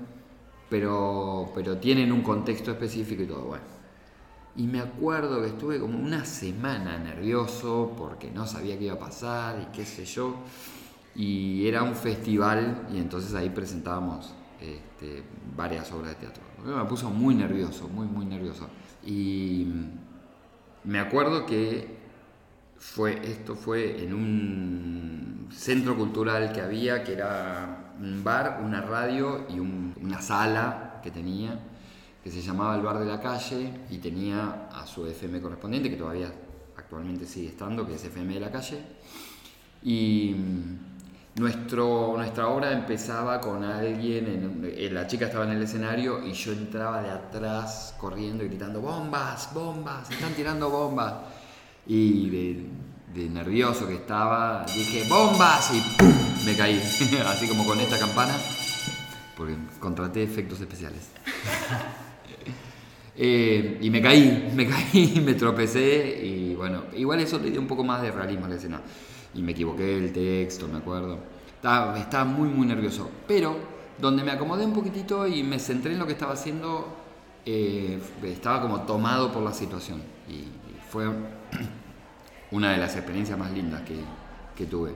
pero, 0.68 1.52
pero 1.54 1.78
tienen 1.78 2.12
un 2.12 2.22
contexto 2.22 2.72
específico 2.72 3.22
y 3.22 3.26
todo. 3.26 3.42
Bueno. 3.42 3.79
Y 4.56 4.66
me 4.66 4.80
acuerdo 4.80 5.40
que 5.40 5.48
estuve 5.48 5.78
como 5.78 5.98
una 5.98 6.24
semana 6.24 6.98
nervioso 6.98 7.94
porque 7.96 8.30
no 8.30 8.46
sabía 8.46 8.78
qué 8.78 8.86
iba 8.86 8.94
a 8.94 8.98
pasar 8.98 9.60
y 9.62 9.76
qué 9.76 9.84
sé 9.84 10.04
yo. 10.04 10.36
Y 11.14 11.66
era 11.66 11.82
un 11.82 11.94
festival 11.94 12.88
y 12.92 12.98
entonces 12.98 13.34
ahí 13.34 13.50
presentábamos 13.50 14.34
este, 14.60 15.22
varias 15.56 15.90
obras 15.92 16.10
de 16.10 16.26
teatro. 16.26 16.42
Me 16.64 16.84
puso 16.84 17.10
muy 17.10 17.34
nervioso, 17.34 17.88
muy, 17.88 18.06
muy 18.06 18.26
nervioso. 18.26 18.68
Y 19.04 19.66
me 20.84 20.98
acuerdo 20.98 21.46
que 21.46 21.98
fue, 22.76 23.20
esto 23.24 23.54
fue 23.54 24.02
en 24.02 24.14
un 24.14 25.48
centro 25.52 25.96
cultural 25.96 26.52
que 26.52 26.60
había, 26.60 27.04
que 27.04 27.12
era 27.12 27.94
un 28.00 28.24
bar, 28.24 28.60
una 28.64 28.80
radio 28.80 29.46
y 29.48 29.58
una 29.58 30.22
sala 30.22 31.00
que 31.02 31.10
tenía, 31.10 31.58
que 32.22 32.30
se 32.30 32.42
llamaba 32.42 32.76
el 32.76 32.82
Bar 32.82 32.98
de 32.98 33.06
la 33.06 33.20
Calle 33.20 33.72
y 33.90 33.98
tenía 33.98 34.68
a 34.72 34.86
su 34.86 35.06
FM 35.06 35.40
correspondiente, 35.40 35.90
que 35.90 35.96
todavía 35.96 36.30
actualmente 36.76 37.26
sigue 37.26 37.48
estando, 37.48 37.86
que 37.86 37.94
es 37.94 38.04
FM 38.04 38.34
de 38.34 38.40
la 38.40 38.50
Calle. 38.50 38.82
Y 39.82 40.36
nuestro, 41.36 42.14
nuestra 42.16 42.48
obra 42.48 42.72
empezaba 42.72 43.40
con 43.40 43.64
alguien, 43.64 44.72
en, 44.76 44.94
la 44.94 45.06
chica 45.06 45.26
estaba 45.26 45.44
en 45.44 45.52
el 45.52 45.62
escenario 45.62 46.26
y 46.26 46.32
yo 46.32 46.52
entraba 46.52 47.02
de 47.02 47.10
atrás 47.10 47.94
corriendo 47.98 48.44
y 48.44 48.48
gritando, 48.48 48.80
bombas, 48.80 49.54
bombas, 49.54 50.10
están 50.10 50.34
tirando 50.34 50.68
bombas. 50.68 51.14
Y 51.86 52.28
de, 52.28 53.28
nervioso 53.30 53.88
que 53.88 53.94
estaba, 53.94 54.64
dije, 54.66 55.08
bombas 55.08 55.72
y 55.72 56.44
me 56.44 56.54
caí, 56.56 56.78
así 57.26 57.48
como 57.48 57.64
con 57.64 57.80
esta 57.80 57.98
campana, 57.98 58.34
porque 59.36 59.56
contraté 59.80 60.22
efectos 60.22 60.60
especiales. 60.60 61.08
Eh, 63.22 63.76
y 63.82 63.90
me 63.90 64.00
caí, 64.00 64.50
me 64.56 64.66
caí, 64.66 65.22
me 65.22 65.34
tropecé 65.34 66.24
y 66.24 66.54
bueno, 66.54 66.84
igual 66.96 67.20
eso 67.20 67.38
le 67.38 67.50
dio 67.50 67.60
un 67.60 67.66
poco 67.66 67.84
más 67.84 68.00
de 68.00 68.10
realismo 68.10 68.46
a 68.46 68.48
la 68.48 68.54
escena 68.54 68.80
y 69.34 69.42
me 69.42 69.52
equivoqué 69.52 69.98
el 69.98 70.10
texto, 70.10 70.66
me 70.66 70.78
acuerdo. 70.78 71.18
Estaba, 71.56 72.24
muy, 72.24 72.48
muy 72.48 72.66
nervioso. 72.66 73.10
Pero 73.28 73.56
donde 73.98 74.24
me 74.24 74.30
acomodé 74.30 74.64
un 74.64 74.72
poquitito 74.72 75.26
y 75.26 75.42
me 75.42 75.58
centré 75.58 75.92
en 75.92 75.98
lo 75.98 76.06
que 76.06 76.12
estaba 76.12 76.32
haciendo, 76.32 76.96
eh, 77.44 78.00
estaba 78.24 78.62
como 78.62 78.80
tomado 78.82 79.30
por 79.30 79.42
la 79.42 79.52
situación. 79.52 80.00
Y, 80.26 80.44
fue 80.90 81.04
una 82.50 82.72
de 82.72 82.78
las 82.78 82.96
experiencias 82.96 83.38
más 83.38 83.52
lindas 83.52 83.82
que, 83.82 83.96
que 84.56 84.64
tuve. 84.64 84.92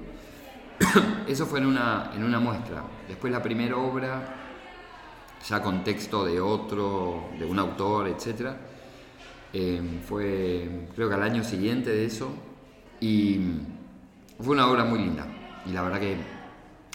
Eso 1.28 1.44
fue 1.44 1.60
en 1.60 1.66
una, 1.66 2.10
en 2.16 2.24
una 2.24 2.40
muestra. 2.40 2.82
Después 3.06 3.30
la 3.30 3.42
primera 3.42 3.76
obra, 3.76 4.43
ya 5.48 5.62
con 5.62 5.84
texto 5.84 6.24
de 6.24 6.40
otro, 6.40 7.28
de 7.38 7.44
un 7.44 7.58
autor, 7.58 8.08
etc. 8.08 8.50
Eh, 9.52 10.00
fue 10.06 10.88
creo 10.94 11.08
que 11.08 11.14
al 11.14 11.22
año 11.22 11.44
siguiente 11.44 11.90
de 11.90 12.06
eso. 12.06 12.30
Y 13.00 13.40
fue 14.40 14.54
una 14.54 14.68
obra 14.68 14.84
muy 14.84 14.98
linda. 14.98 15.26
Y 15.66 15.72
la 15.72 15.82
verdad 15.82 16.00
que 16.00 16.16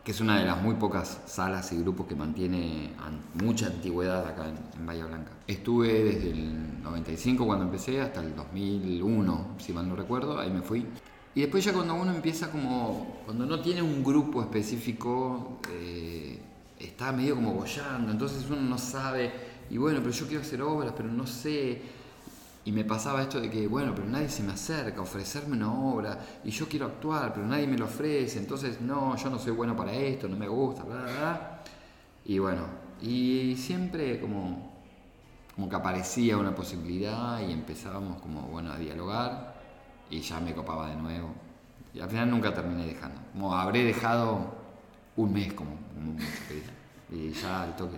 que 0.09 0.13
es 0.13 0.21
una 0.21 0.39
de 0.39 0.45
las 0.45 0.59
muy 0.59 0.73
pocas 0.73 1.21
salas 1.27 1.71
y 1.71 1.77
grupos 1.77 2.07
que 2.07 2.15
mantiene 2.15 2.89
mucha 3.35 3.67
antigüedad 3.67 4.25
acá 4.25 4.47
en, 4.49 4.83
Bahía 4.83 5.05
Blanca. 5.05 5.33
Estuve 5.45 6.03
desde 6.03 6.31
el 6.31 6.81
95 6.81 7.45
cuando 7.45 7.65
empecé 7.65 8.01
hasta 8.01 8.21
el 8.21 8.35
2001, 8.35 9.57
si 9.59 9.71
mal 9.71 9.87
no 9.87 9.95
recuerdo, 9.95 10.39
ahí 10.39 10.49
me 10.49 10.63
fui. 10.63 10.83
Y 11.35 11.41
después 11.41 11.63
ya 11.63 11.73
cuando 11.73 11.93
uno 11.93 12.11
empieza 12.11 12.49
como, 12.49 13.19
cuando 13.23 13.45
no 13.45 13.61
tiene 13.61 13.83
un 13.83 14.03
grupo 14.03 14.41
específico, 14.41 15.59
eh, 15.71 16.39
está 16.79 17.11
medio 17.11 17.35
como 17.35 17.53
bollando, 17.53 18.11
entonces 18.11 18.47
uno 18.49 18.61
no 18.61 18.79
sabe, 18.79 19.31
y 19.69 19.77
bueno, 19.77 19.99
pero 19.99 20.09
yo 20.09 20.25
quiero 20.25 20.41
hacer 20.41 20.63
obras, 20.63 20.91
pero 20.97 21.09
no 21.09 21.27
sé. 21.27 21.98
Y 22.69 22.71
me 22.71 22.85
pasaba 22.85 23.23
esto 23.23 23.41
de 23.41 23.49
que, 23.49 23.65
bueno, 23.65 23.95
pero 23.95 24.07
nadie 24.07 24.29
se 24.29 24.43
me 24.43 24.51
acerca 24.51 24.99
a 24.99 25.01
ofrecerme 25.01 25.55
una 25.55 25.73
obra, 25.73 26.19
y 26.43 26.51
yo 26.51 26.69
quiero 26.69 26.85
actuar, 26.85 27.33
pero 27.33 27.47
nadie 27.47 27.65
me 27.65 27.75
lo 27.75 27.85
ofrece, 27.85 28.37
entonces 28.37 28.79
no, 28.79 29.15
yo 29.15 29.31
no 29.31 29.39
soy 29.39 29.53
bueno 29.53 29.75
para 29.75 29.91
esto, 29.91 30.27
no 30.27 30.37
me 30.37 30.47
gusta, 30.47 30.83
bla, 30.83 30.97
bla, 30.97 31.11
bla. 31.11 31.61
Y 32.25 32.37
bueno, 32.37 32.67
y 33.01 33.55
siempre 33.57 34.19
como, 34.19 34.71
como 35.55 35.67
que 35.67 35.75
aparecía 35.77 36.37
una 36.37 36.53
posibilidad 36.53 37.39
y 37.39 37.53
empezábamos 37.53 38.21
como, 38.21 38.43
bueno, 38.43 38.71
a 38.71 38.77
dialogar 38.77 39.55
y 40.11 40.19
ya 40.19 40.39
me 40.39 40.53
copaba 40.53 40.91
de 40.91 40.95
nuevo. 40.95 41.33
Y 41.95 42.01
al 42.01 42.09
final 42.11 42.29
nunca 42.29 42.53
terminé 42.53 42.85
dejando. 42.85 43.19
Como 43.33 43.55
habré 43.55 43.83
dejado 43.83 44.45
un 45.15 45.33
mes 45.33 45.53
como, 45.53 45.71
Y 47.11 47.31
ya 47.31 47.63
al 47.63 47.75
toque. 47.75 47.97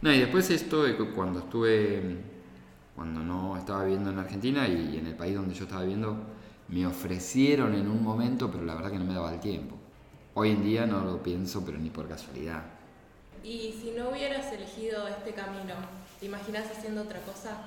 No, 0.00 0.10
y 0.10 0.20
después 0.20 0.48
esto, 0.48 0.84
cuando 1.14 1.40
estuve, 1.40 2.39
cuando 2.94 3.20
no 3.20 3.56
estaba 3.56 3.84
viviendo 3.84 4.10
en 4.10 4.18
Argentina 4.18 4.68
y 4.68 4.98
en 4.98 5.06
el 5.06 5.14
país 5.14 5.34
donde 5.34 5.54
yo 5.54 5.64
estaba 5.64 5.82
viviendo, 5.82 6.16
me 6.68 6.86
ofrecieron 6.86 7.74
en 7.74 7.88
un 7.88 8.02
momento, 8.02 8.50
pero 8.50 8.64
la 8.64 8.74
verdad 8.74 8.90
que 8.90 8.98
no 8.98 9.04
me 9.04 9.14
daba 9.14 9.32
el 9.34 9.40
tiempo. 9.40 9.76
Hoy 10.34 10.50
en 10.50 10.62
día 10.62 10.86
no 10.86 11.04
lo 11.04 11.22
pienso, 11.22 11.64
pero 11.64 11.78
ni 11.78 11.90
por 11.90 12.08
casualidad. 12.08 12.62
Y 13.42 13.74
si 13.80 13.92
no 13.96 14.10
hubieras 14.10 14.52
elegido 14.52 15.08
este 15.08 15.32
camino, 15.32 15.74
¿te 16.18 16.26
imaginas 16.26 16.70
haciendo 16.70 17.02
otra 17.02 17.20
cosa? 17.22 17.58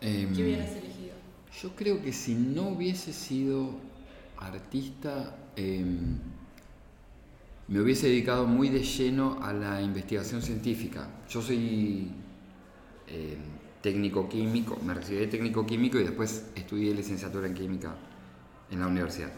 ¿Qué 0.00 0.22
em, 0.22 0.32
hubieras 0.32 0.72
elegido? 0.72 1.14
Yo 1.62 1.70
creo 1.74 2.02
que 2.02 2.12
si 2.12 2.34
no 2.34 2.68
hubiese 2.68 3.12
sido 3.12 3.70
artista, 4.36 5.36
em, 5.56 6.18
me 7.68 7.80
hubiese 7.80 8.08
dedicado 8.08 8.46
muy 8.46 8.68
de 8.68 8.82
lleno 8.82 9.38
a 9.42 9.52
la 9.52 9.80
investigación 9.80 10.42
científica. 10.42 11.08
Yo 11.28 11.40
soy 11.40 12.10
em, 13.06 13.53
técnico 13.84 14.26
químico, 14.30 14.78
me 14.82 14.94
recibí 14.94 15.18
de 15.18 15.26
técnico 15.26 15.66
químico 15.66 15.98
y 15.98 16.04
después 16.04 16.52
estudié 16.54 16.94
licenciatura 16.94 17.46
en 17.46 17.52
química 17.52 17.94
en 18.70 18.80
la 18.80 18.86
universidad. 18.86 19.30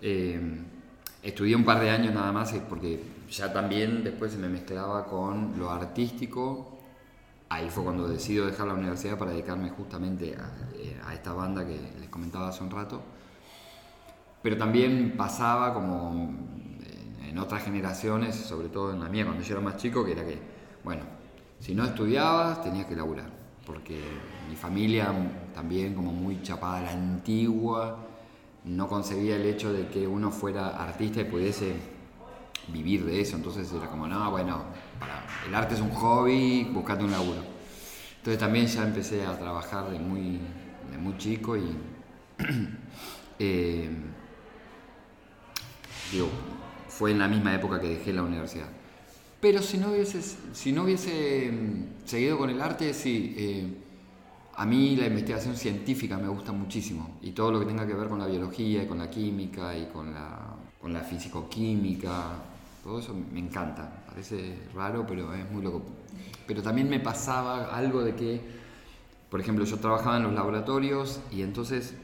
Em, 0.00 0.64
estudié 1.20 1.56
un 1.56 1.64
par 1.64 1.80
de 1.80 1.90
años 1.90 2.14
nada 2.14 2.30
más 2.30 2.52
eh, 2.52 2.62
porque 2.68 3.02
ya 3.28 3.52
también 3.52 4.04
después 4.04 4.30
se 4.30 4.38
me 4.38 4.48
mezclaba 4.48 5.06
con 5.06 5.58
lo 5.58 5.70
artístico 5.70 6.78
ahí 7.48 7.68
fue 7.68 7.82
cuando 7.82 8.06
decido 8.06 8.46
dejar 8.46 8.68
la 8.68 8.74
universidad 8.74 9.18
para 9.18 9.32
dedicarme 9.32 9.70
justamente 9.70 10.36
eh, 10.78 11.00
a, 11.04 11.12
esta 11.12 11.32
banda 11.32 11.66
que 11.66 11.76
les 11.98 12.08
comentaba 12.08 12.46
hace 12.48 12.62
un 12.62 12.70
rato. 12.70 13.02
Pero 14.40 14.56
también 14.56 15.16
pasaba 15.16 15.74
como 15.74 16.30
en 17.28 17.38
otras 17.38 17.64
generaciones, 17.64 18.36
sobre 18.36 18.68
todo 18.68 18.92
en 18.92 19.00
la 19.00 19.08
mía, 19.08 19.24
cuando 19.24 19.42
yo 19.42 19.56
era 19.56 19.64
más 19.64 19.78
chico, 19.78 20.04
que 20.04 20.12
era 20.12 20.24
que, 20.24 20.38
bueno, 20.84 21.02
si 21.58 21.74
no 21.74 21.84
estudiabas 21.84 22.62
tenías 22.62 22.86
que 22.86 22.94
laburar, 22.94 23.39
porque 23.70 24.00
mi 24.48 24.56
familia 24.56 25.12
también 25.54 25.94
como 25.94 26.12
muy 26.12 26.42
chapada 26.42 26.78
a 26.78 26.82
la 26.82 26.90
antigua, 26.90 27.98
no 28.64 28.88
concebía 28.88 29.36
el 29.36 29.46
hecho 29.46 29.72
de 29.72 29.86
que 29.86 30.08
uno 30.08 30.32
fuera 30.32 30.82
artista 30.82 31.20
y 31.20 31.24
pudiese 31.24 31.76
vivir 32.68 33.04
de 33.04 33.20
eso, 33.20 33.36
entonces 33.36 33.72
era 33.72 33.86
como, 33.86 34.08
no, 34.08 34.28
bueno, 34.32 34.64
el 35.46 35.54
arte 35.54 35.74
es 35.74 35.80
un 35.80 35.90
hobby, 35.90 36.68
buscate 36.72 37.04
un 37.04 37.12
laburo. 37.12 37.42
Entonces 38.18 38.40
también 38.40 38.66
ya 38.66 38.82
empecé 38.82 39.24
a 39.24 39.38
trabajar 39.38 39.88
de 39.88 40.00
muy, 40.00 40.40
muy 41.00 41.16
chico 41.16 41.56
y, 41.56 41.76
eh, 43.38 43.88
fue 46.88 47.12
en 47.12 47.20
la 47.20 47.28
misma 47.28 47.54
época 47.54 47.80
que 47.80 47.88
dejé 47.88 48.12
la 48.12 48.24
universidad. 48.24 48.66
Pero 49.40 49.62
si 49.62 49.78
no 49.78 49.92
hubiese, 49.92 50.20
si 50.52 50.72
no 50.72 50.84
hubiese 50.84 51.50
mm, 51.50 52.06
seguido 52.06 52.36
con 52.38 52.50
el 52.50 52.60
arte, 52.60 52.92
sí. 52.92 53.34
eh, 53.36 53.74
a 54.60 54.66
mí 54.66 54.94
la 54.94 55.06
investigación 55.06 55.56
científica 55.56 56.18
me 56.18 56.28
gusta 56.28 56.52
muchísimo 56.52 57.18
y 57.22 57.30
todo 57.30 57.50
lo 57.50 57.60
que 57.60 57.64
tenga 57.64 57.86
que 57.86 57.94
ver 57.94 58.08
con 58.08 58.18
la 58.18 58.26
biología 58.26 58.82
y 58.82 58.86
con 58.86 58.98
la 58.98 59.08
química 59.08 59.74
y 59.74 59.86
con 59.86 60.12
la, 60.12 60.54
con 60.78 60.92
la 60.92 61.00
fisicoquímica, 61.00 62.34
todo 62.84 62.98
eso 62.98 63.14
me 63.32 63.40
encanta. 63.40 64.04
Parece 64.06 64.58
raro, 64.74 65.06
pero 65.06 65.32
es 65.32 65.50
muy 65.50 65.62
loco. 65.62 65.82
Pero 66.46 66.62
también 66.62 66.90
me 66.90 67.00
pasaba 67.00 67.74
algo 67.74 68.02
de 68.02 68.14
que, 68.14 68.40
por 69.30 69.40
ejemplo, 69.40 69.64
yo 69.64 69.78
trabajaba 69.78 70.18
en 70.18 70.24
los 70.24 70.34
laboratorios 70.34 71.20
y 71.30 71.40
entonces 71.40 71.94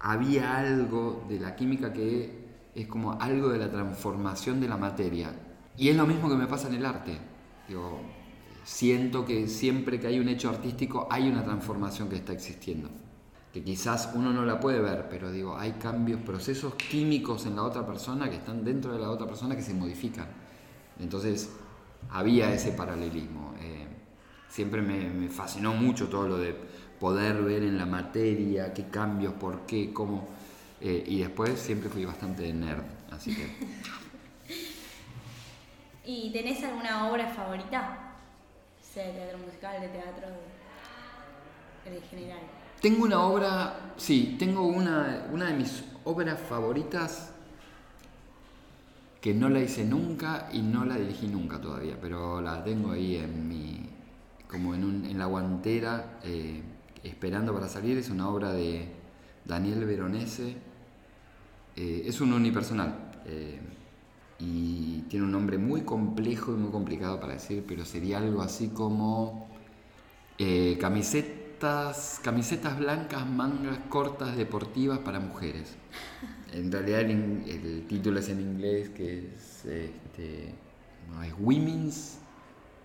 había 0.00 0.56
algo 0.56 1.26
de 1.28 1.38
la 1.38 1.54
química 1.54 1.92
que 1.92 2.46
es 2.74 2.86
como 2.86 3.20
algo 3.20 3.50
de 3.50 3.58
la 3.58 3.70
transformación 3.70 4.58
de 4.60 4.68
la 4.68 4.78
materia. 4.78 5.34
Y 5.78 5.88
es 5.88 5.96
lo 5.96 6.06
mismo 6.06 6.28
que 6.28 6.34
me 6.34 6.48
pasa 6.48 6.66
en 6.66 6.74
el 6.74 6.84
arte. 6.84 7.16
Digo, 7.68 8.00
siento 8.64 9.24
que 9.24 9.46
siempre 9.46 10.00
que 10.00 10.08
hay 10.08 10.18
un 10.18 10.28
hecho 10.28 10.50
artístico 10.50 11.06
hay 11.08 11.28
una 11.28 11.44
transformación 11.44 12.08
que 12.08 12.16
está 12.16 12.32
existiendo. 12.32 12.90
Que 13.52 13.62
quizás 13.62 14.10
uno 14.14 14.32
no 14.32 14.44
la 14.44 14.58
puede 14.58 14.80
ver, 14.80 15.06
pero 15.08 15.30
digo, 15.30 15.56
hay 15.56 15.72
cambios, 15.72 16.20
procesos 16.20 16.74
químicos 16.74 17.46
en 17.46 17.54
la 17.54 17.62
otra 17.62 17.86
persona 17.86 18.28
que 18.28 18.36
están 18.36 18.64
dentro 18.64 18.92
de 18.92 18.98
la 18.98 19.08
otra 19.08 19.28
persona 19.28 19.54
que 19.54 19.62
se 19.62 19.72
modifican. 19.72 20.26
Entonces, 20.98 21.48
había 22.10 22.52
ese 22.52 22.72
paralelismo. 22.72 23.54
Eh, 23.60 23.86
siempre 24.48 24.82
me, 24.82 25.28
fascinó 25.28 25.74
mucho 25.74 26.08
todo 26.08 26.26
lo 26.26 26.38
de 26.38 26.56
poder 26.98 27.42
ver 27.44 27.62
en 27.62 27.78
la 27.78 27.86
materia 27.86 28.74
qué 28.74 28.88
cambios, 28.88 29.34
por 29.34 29.60
qué, 29.64 29.92
cómo. 29.92 30.26
eh, 30.80 31.04
y 31.06 31.20
después 31.20 31.58
siempre 31.58 31.88
fui 31.88 32.04
bastante 32.04 32.52
nerd, 32.52 32.84
así 33.10 33.34
que 33.34 33.46
¿Y 36.10 36.30
tenés 36.30 36.64
alguna 36.64 37.10
obra 37.10 37.28
favorita? 37.28 38.14
Sea 38.80 39.08
de 39.08 39.12
teatro 39.12 39.38
musical, 39.44 39.78
de 39.78 39.88
teatro, 39.88 40.26
en 41.84 42.02
general. 42.08 42.38
Tengo 42.80 43.04
una 43.04 43.20
obra, 43.24 43.92
sí, 43.98 44.36
tengo 44.38 44.62
una, 44.62 45.26
una 45.30 45.48
de 45.48 45.54
mis 45.54 45.84
obras 46.04 46.40
favoritas 46.40 47.30
que 49.20 49.34
no 49.34 49.50
la 49.50 49.60
hice 49.60 49.84
nunca 49.84 50.48
y 50.50 50.62
no 50.62 50.86
la 50.86 50.96
dirigí 50.96 51.26
nunca 51.26 51.60
todavía, 51.60 51.98
pero 52.00 52.40
la 52.40 52.64
tengo 52.64 52.92
ahí 52.92 53.16
en 53.16 53.46
mi, 53.46 53.86
como 54.50 54.74
en, 54.74 54.84
un- 54.84 55.04
en 55.04 55.18
la 55.18 55.26
guantera, 55.26 56.20
eh, 56.24 56.62
esperando 57.02 57.52
para 57.52 57.68
salir. 57.68 57.98
Es 57.98 58.08
una 58.08 58.30
obra 58.30 58.52
de 58.54 58.88
Daniel 59.44 59.84
Veronese, 59.84 60.56
eh, 61.76 62.02
es 62.06 62.18
un 62.22 62.32
unipersonal 62.32 63.10
eh, 63.26 63.60
y 64.38 65.02
tiene 65.08 65.24
un 65.24 65.32
nombre 65.32 65.58
muy 65.58 65.82
complejo 65.82 66.52
y 66.52 66.56
muy 66.56 66.70
complicado 66.70 67.18
para 67.20 67.34
decir, 67.34 67.64
pero 67.66 67.84
sería 67.84 68.18
algo 68.18 68.42
así 68.42 68.68
como 68.68 69.48
eh, 70.38 70.78
camisetas, 70.80 72.20
camisetas 72.22 72.78
blancas, 72.78 73.26
mangas 73.26 73.78
cortas 73.88 74.36
deportivas 74.36 75.00
para 75.00 75.18
mujeres. 75.18 75.74
En 76.52 76.70
realidad 76.70 77.00
el, 77.00 77.84
título 77.88 78.20
es 78.20 78.28
en 78.28 78.40
inglés 78.40 78.90
que 78.90 79.34
es, 79.34 79.64
este, 79.64 80.54
no, 81.10 81.22
es 81.22 81.34
Women's 81.38 82.18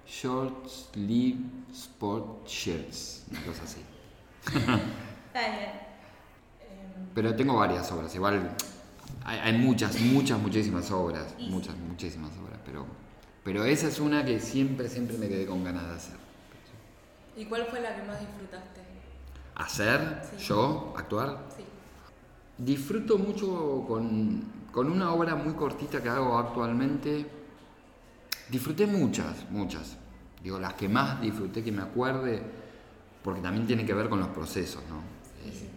Short 0.07 0.67
Sleeve 0.67 1.39
Sport 1.71 2.47
Shirts, 2.47 3.25
una 3.29 3.41
cosa 3.43 3.63
así. 3.63 3.81
Está 4.47 5.55
bien. 5.55 5.71
Pero 7.13 7.35
tengo 7.35 7.55
varias 7.55 7.91
obras, 7.91 8.13
igual 8.15 8.55
hay, 9.25 9.39
hay 9.39 9.57
muchas, 9.57 9.99
muchas, 9.99 10.39
muchísimas 10.39 10.91
obras, 10.91 11.33
sí. 11.37 11.47
muchas, 11.49 11.75
muchísimas 11.77 12.31
obras, 12.37 12.59
pero, 12.65 12.85
pero 13.43 13.63
esa 13.65 13.87
es 13.87 13.99
una 13.99 14.23
que 14.25 14.39
siempre, 14.39 14.89
siempre 14.89 15.17
me 15.17 15.27
quedé 15.27 15.45
con 15.45 15.63
ganas 15.63 15.87
de 15.87 15.93
hacer. 15.93 16.15
¿Y 17.35 17.45
cuál 17.45 17.65
fue 17.65 17.81
la 17.81 17.95
que 17.95 18.03
más 18.03 18.19
disfrutaste? 18.19 18.81
¿Hacer? 19.55 20.21
Sí. 20.37 20.45
¿Yo? 20.45 20.93
¿Actuar? 20.97 21.45
Sí. 21.55 21.63
Disfruto 22.57 23.17
mucho 23.17 23.85
con, 23.87 24.43
con 24.71 24.89
una 24.89 25.11
obra 25.13 25.35
muy 25.35 25.53
cortita 25.53 26.01
que 26.01 26.09
hago 26.09 26.37
actualmente. 26.37 27.25
Disfruté 28.49 28.85
muchas, 28.85 29.49
muchas. 29.49 29.97
Digo, 30.43 30.59
las 30.59 30.73
que 30.73 30.89
más 30.89 31.21
disfruté 31.21 31.63
que 31.63 31.71
me 31.71 31.81
acuerde, 31.81 32.43
porque 33.23 33.41
también 33.41 33.65
tiene 33.65 33.85
que 33.85 33.93
ver 33.93 34.09
con 34.09 34.19
los 34.19 34.27
procesos, 34.29 34.83
¿no? 34.89 34.97
Eh, 35.47 35.69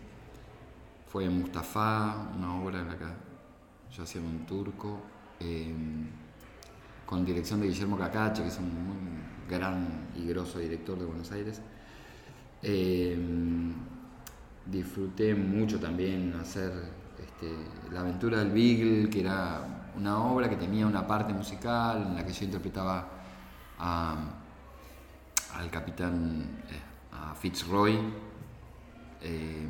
fue 1.06 1.28
Mustafa, 1.28 2.28
una 2.37 2.61
obra 2.61 2.80
en 2.80 2.88
la 2.88 2.98
que 2.98 3.04
yo 3.96 4.02
hacía 4.02 4.20
un 4.20 4.44
turco, 4.44 5.00
eh, 5.40 5.72
con 7.06 7.24
dirección 7.24 7.61
de 7.61 7.68
Guillermo 7.68 7.96
Cacache, 7.96 8.42
que 8.42 8.48
es 8.48 8.59
un 8.59 8.66
muy 8.87 8.96
gran 9.48 10.09
y 10.16 10.26
grosso 10.26 10.59
director 10.59 10.98
de 10.98 11.04
Buenos 11.06 11.32
Aires. 11.32 11.62
Eh, 12.62 13.16
disfruté 14.66 15.35
mucho 15.35 15.78
también 15.78 16.35
hacer 16.40 16.72
este, 17.18 17.50
La 17.92 18.00
aventura 18.00 18.38
del 18.38 18.50
Beagle, 18.50 19.09
que 19.09 19.20
era 19.20 19.92
una 19.96 20.18
obra 20.24 20.50
que 20.50 20.56
tenía 20.56 20.87
una 20.87 21.06
parte 21.06 21.32
musical 21.32 22.02
en 22.09 22.16
la 22.16 22.26
que 22.26 22.32
yo 22.32 22.44
interpretaba 22.44 23.09
al 23.78 25.70
capitán 25.70 26.62
eh, 26.68 26.82
Fitzroy, 27.40 27.98
eh, 29.22 29.66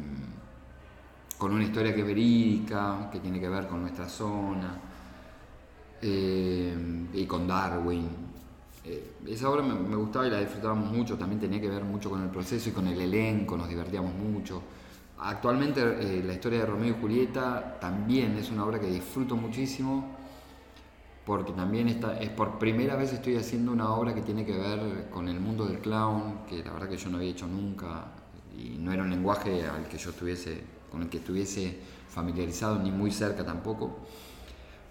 con 1.38 1.52
una 1.52 1.64
historia 1.64 1.94
que 1.94 2.00
es 2.00 2.06
verídica, 2.06 3.08
que 3.12 3.20
tiene 3.20 3.40
que 3.40 3.48
ver 3.48 3.66
con 3.66 3.82
nuestra 3.82 4.08
zona, 4.08 4.80
eh, 6.00 6.74
y 7.12 7.26
con 7.26 7.46
Darwin. 7.46 8.08
Eh, 8.84 9.16
esa 9.26 9.50
obra 9.50 9.62
me, 9.62 9.96
gustaba 9.96 10.26
y 10.26 10.30
la 10.30 10.40
disfrutábamos 10.40 10.92
mucho, 10.92 11.16
también 11.16 11.40
tenía 11.40 11.60
que 11.60 11.68
ver 11.68 11.84
mucho 11.84 12.10
con 12.10 12.22
el 12.22 12.28
proceso 12.28 12.68
y 12.68 12.72
con 12.72 12.86
el 12.86 13.00
elenco, 13.00 13.56
nos 13.56 13.68
divertíamos 13.68 14.14
mucho. 14.14 14.62
Actualmente 15.18 15.80
eh, 15.80 16.22
la 16.24 16.34
historia 16.34 16.60
de 16.60 16.66
Romeo 16.66 16.90
y 16.90 17.00
Julieta 17.00 17.78
también 17.80 18.36
es 18.36 18.50
una 18.50 18.64
obra 18.64 18.78
que 18.78 18.86
disfruto 18.86 19.34
muchísimo 19.34 20.16
porque 21.24 21.52
también 21.52 21.88
está, 21.88 22.20
es 22.20 22.30
por 22.30 22.58
primera 22.58 22.94
vez 22.94 23.12
estoy 23.12 23.36
haciendo 23.36 23.72
una 23.72 23.92
obra 23.92 24.14
que 24.14 24.22
tiene 24.22 24.46
que 24.46 24.56
ver 24.56 25.08
con 25.10 25.28
el 25.28 25.40
mundo 25.40 25.66
del 25.66 25.80
clown, 25.80 26.44
que 26.48 26.62
la 26.62 26.72
verdad 26.72 26.88
que 26.88 26.96
yo 26.96 27.10
no 27.10 27.16
había 27.16 27.30
hecho 27.30 27.48
nunca 27.48 28.04
y 28.56 28.76
no 28.78 28.92
era 28.92 29.02
un 29.02 29.10
lenguaje 29.10 29.66
al 29.66 29.88
que 29.88 29.98
yo 29.98 30.10
estuviese, 30.10 30.62
con 30.90 31.02
el 31.02 31.08
que 31.08 31.18
estuviese 31.18 31.78
familiarizado 32.08 32.78
ni 32.78 32.90
muy 32.90 33.10
cerca 33.10 33.44
tampoco. 33.44 33.98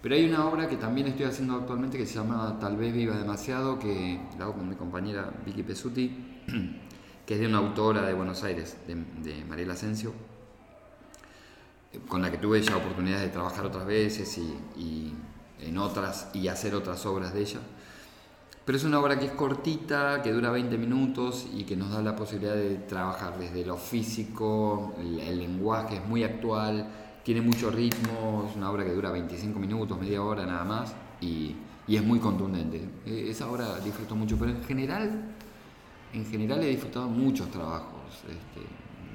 Pero 0.02 0.14
hay 0.14 0.28
una 0.28 0.46
obra 0.46 0.68
que 0.68 0.76
también 0.76 1.08
estoy 1.08 1.26
haciendo 1.26 1.56
actualmente 1.56 1.98
que 1.98 2.06
se 2.06 2.14
llama 2.14 2.58
Tal 2.60 2.76
vez 2.76 2.94
viva 2.94 3.16
demasiado, 3.16 3.78
que 3.78 4.20
la 4.38 4.44
hago 4.44 4.54
con 4.54 4.68
mi 4.68 4.76
compañera 4.76 5.32
Vicky 5.44 5.62
Pesuti, 5.62 6.42
que 7.26 7.34
es 7.34 7.40
de 7.40 7.46
una 7.46 7.58
autora 7.58 8.02
de 8.02 8.14
Buenos 8.14 8.44
Aires, 8.44 8.76
de, 8.86 8.94
de 8.94 9.44
Mariela 9.44 9.72
Asensio, 9.72 10.12
con 12.08 12.22
la 12.22 12.30
que 12.30 12.38
tuve 12.38 12.62
ya 12.62 12.76
oportunidades 12.76 13.22
de 13.22 13.30
trabajar 13.30 13.66
otras 13.66 13.86
veces 13.86 14.38
y, 14.38 14.56
y 14.80 15.14
en 15.60 15.78
otras 15.78 16.28
y 16.34 16.48
hacer 16.48 16.74
otras 16.74 17.04
obras 17.06 17.32
de 17.34 17.40
ella. 17.40 17.60
Pero 18.66 18.78
es 18.78 18.84
una 18.84 18.98
obra 18.98 19.16
que 19.16 19.26
es 19.26 19.30
cortita, 19.30 20.20
que 20.22 20.32
dura 20.32 20.50
20 20.50 20.76
minutos 20.76 21.46
y 21.54 21.62
que 21.62 21.76
nos 21.76 21.92
da 21.92 22.02
la 22.02 22.16
posibilidad 22.16 22.56
de 22.56 22.74
trabajar 22.78 23.38
desde 23.38 23.64
lo 23.64 23.76
físico, 23.76 24.92
el, 24.98 25.38
lenguaje 25.38 25.98
es 25.98 26.04
muy 26.04 26.24
actual, 26.24 26.84
tiene 27.22 27.42
mucho 27.42 27.70
ritmo, 27.70 28.44
es 28.50 28.56
una 28.56 28.68
obra 28.68 28.84
que 28.84 28.90
dura 28.90 29.12
25 29.12 29.56
minutos, 29.60 30.00
media 30.00 30.20
hora 30.20 30.44
nada 30.44 30.64
más 30.64 30.92
y, 31.20 31.54
y 31.86 31.94
es 31.94 32.02
muy 32.02 32.18
contundente. 32.18 32.80
Eh, 33.06 33.28
Esa 33.30 33.48
obra 33.48 33.78
disfruto 33.78 34.16
mucho, 34.16 34.36
pero 34.36 34.50
en 34.50 34.64
general, 34.64 35.36
en 36.12 36.26
general 36.26 36.60
he 36.64 36.66
disfrutado 36.66 37.06
muchos 37.06 37.48
trabajos. 37.52 38.24
Este, 38.28 38.66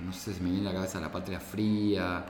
no 0.05 0.13
sé, 0.13 0.33
se 0.33 0.41
me 0.41 0.49
viene 0.49 0.69
a 0.69 0.71
la 0.71 0.77
cabeza 0.77 1.01
La 1.01 1.11
Patria 1.11 1.41
Fría, 1.41 2.23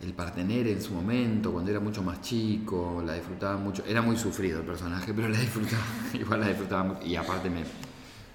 El 0.00 0.12
Partener 0.14 0.68
en 0.68 0.80
su 0.80 0.94
momento, 0.94 1.52
cuando 1.52 1.70
era 1.70 1.80
mucho 1.80 2.02
más 2.02 2.20
chico, 2.20 3.02
la 3.04 3.14
disfrutaba 3.14 3.56
mucho. 3.56 3.84
Era 3.84 4.00
muy 4.00 4.16
sufrido 4.16 4.60
el 4.60 4.66
personaje, 4.66 5.12
pero 5.12 5.28
la 5.28 5.38
disfrutaba, 5.38 5.82
igual 6.14 6.40
la 6.40 6.48
disfrutaba 6.48 6.84
mucho. 6.84 7.04
Y 7.04 7.16
aparte 7.16 7.50
me, 7.50 7.64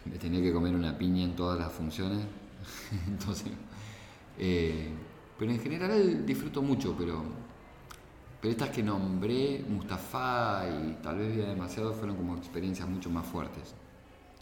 me 0.05 0.17
tenía 0.17 0.41
que 0.41 0.51
comer 0.51 0.75
una 0.75 0.97
piña 0.97 1.23
en 1.23 1.35
todas 1.35 1.57
las 1.57 1.71
funciones. 1.71 2.19
Entonces, 3.07 3.47
eh, 4.37 4.89
pero 5.37 5.51
en 5.51 5.59
general 5.59 6.25
disfruto 6.25 6.61
mucho, 6.61 6.95
pero, 6.97 7.23
pero 8.41 8.51
estas 8.51 8.69
que 8.69 8.83
nombré, 8.83 9.63
Mustafa 9.67 10.65
y 10.67 10.97
tal 11.01 11.17
vez 11.17 11.35
Vida 11.35 11.47
Demasiado, 11.47 11.93
fueron 11.93 12.17
como 12.17 12.35
experiencias 12.37 12.87
mucho 12.89 13.09
más 13.09 13.25
fuertes. 13.25 13.73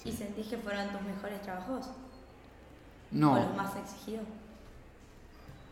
¿Y 0.03 0.11
sentís 0.11 0.47
que 0.47 0.57
fueron 0.57 0.89
tus 0.89 1.01
mejores 1.01 1.41
trabajos? 1.43 1.85
No, 3.11 3.33
¿O 3.33 3.35
los 3.35 3.55
más 3.55 3.75
exigidos? 3.75 4.25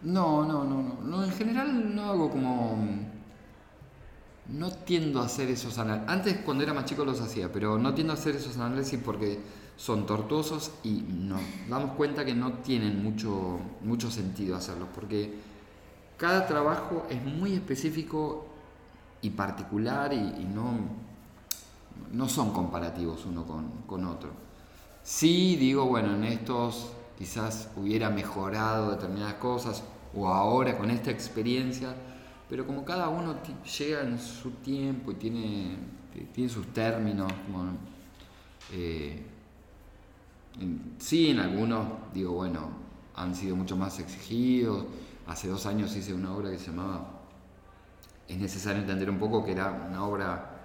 No, 0.02 0.46
no, 0.46 0.64
no, 0.64 0.82
no. 0.82 1.02
No, 1.02 1.24
en 1.24 1.32
general 1.32 1.96
no 1.96 2.04
hago 2.04 2.30
como. 2.30 2.78
No 4.48 4.72
tiendo 4.72 5.22
a 5.22 5.26
hacer 5.26 5.50
esos 5.50 5.78
análisis. 5.78 6.10
Antes, 6.10 6.38
cuando 6.38 6.64
era 6.64 6.74
más 6.74 6.86
chico, 6.86 7.06
los 7.06 7.22
hacía, 7.22 7.52
pero 7.52 7.78
no 7.78 7.94
tiendo 7.94 8.14
a 8.14 8.16
hacer 8.16 8.36
esos 8.36 8.58
análisis 8.58 9.00
porque 9.04 9.40
son 9.80 10.06
tortuosos 10.06 10.72
y 10.84 11.04
nos 11.08 11.40
damos 11.70 11.92
cuenta 11.92 12.26
que 12.26 12.34
no 12.34 12.54
tienen 12.54 13.02
mucho, 13.02 13.60
mucho 13.82 14.12
sentido 14.12 14.58
hacerlos, 14.58 14.90
porque 14.94 15.36
cada 16.18 16.46
trabajo 16.46 17.06
es 17.10 17.24
muy 17.24 17.54
específico 17.54 18.46
y 19.22 19.30
particular 19.30 20.12
y, 20.12 20.44
no, 20.44 20.74
no 22.12 22.28
son 22.28 22.52
comparativos 22.52 23.26
uno 23.26 23.46
con, 23.46 23.70
con 23.88 24.04
otro. 24.06 24.32
Sí 25.02 25.56
digo, 25.56 25.86
bueno, 25.86 26.14
en 26.16 26.26
estos 26.26 26.92
quizás 27.20 27.70
hubiera 27.76 28.10
mejorado 28.10 28.92
determinadas 28.92 29.36
cosas 29.36 29.84
o 30.16 30.28
ahora 30.30 30.78
con 30.78 30.90
esta 30.90 31.12
experiencia, 31.12 31.94
pero 32.50 32.66
como 32.66 32.84
cada 32.86 33.10
uno 33.10 33.36
llega 33.78 34.02
en 34.02 34.18
su 34.18 34.52
tiempo 34.52 35.12
y 35.12 35.16
tiene, 35.16 35.78
tiene 36.34 36.50
sus 36.50 36.68
términos, 36.68 37.32
como, 37.46 37.74
eh, 38.72 39.22
sí, 40.98 41.32
en 41.32 41.40
algunos 41.40 41.86
digo, 42.14 42.32
bueno, 42.32 42.70
han 43.16 43.36
sido 43.36 43.56
mucho 43.56 43.76
más 43.76 44.00
exigidos. 44.00 44.86
Hace 45.28 45.50
dos 45.50 45.66
años 45.66 45.96
hice 45.96 46.14
una 46.14 46.34
obra 46.34 46.50
que 46.50 46.58
se 46.58 46.68
llamaba 46.68 47.20
Es 48.28 48.38
necesario 48.38 48.82
entender 48.82 49.10
un 49.10 49.20
poco 49.20 49.44
que 49.44 49.52
era 49.52 49.72
una 49.90 50.04
obra 50.06 50.58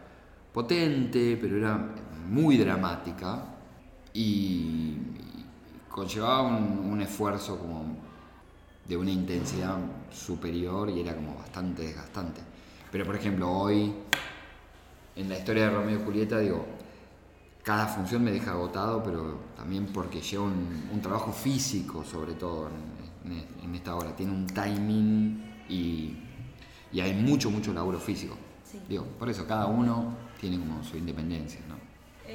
potente, 0.53 1.37
pero 1.39 1.57
era 1.57 1.77
muy 2.29 2.57
dramática 2.57 3.45
y, 4.15 4.97
conllevaba 5.95 6.43
un, 6.43 6.91
un 6.91 7.01
esfuerzo 7.03 7.57
como 7.57 7.97
de 8.85 8.97
una 8.97 9.13
intensidad 9.13 9.79
superior 10.11 10.91
y 10.91 11.01
era 11.01 11.15
como 11.15 11.37
bastante 11.37 11.83
desgastante. 11.83 12.41
Pero 12.91 13.05
por 13.05 13.15
ejemplo, 13.15 13.49
hoy, 13.49 13.95
en 15.15 15.29
la 15.29 15.39
historia 15.39 15.69
de 15.69 15.71
Romeo 15.71 16.01
y 16.01 16.05
Julieta, 16.05 16.41
digo, 16.41 16.67
cada 17.63 17.87
función 17.87 18.25
me 18.25 18.33
deja 18.33 18.51
agotado, 18.51 19.05
pero 19.05 19.39
también 19.57 19.87
porque 19.87 20.21
lleva 20.21 20.43
un, 20.43 21.01
trabajo 21.01 21.33
físico, 21.33 22.03
sobre 22.03 22.33
todo 22.35 22.71
en, 23.63 23.73
esta 23.73 23.95
obra. 23.95 24.17
Tiene 24.17 24.33
un 24.33 24.49
timing 24.49 25.65
y, 25.69 26.19
hay 27.01 27.15
mucho, 27.15 27.51
mucho 27.51 27.73
laburo 27.73 28.01
físico. 28.01 28.37
Digo, 28.89 29.05
por 29.17 29.31
eso 29.31 29.47
cada 29.47 29.67
uno 29.67 30.13
tiene 30.41 30.59
como 30.59 30.83
su 30.83 30.97
independencia, 30.97 31.61
¿no? 31.69 31.77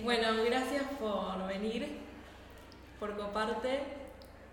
Bueno, 0.02 0.30
gracias 0.46 0.84
por 0.98 1.46
venir, 1.46 2.09
por 3.00 3.16
coparte 3.18 3.82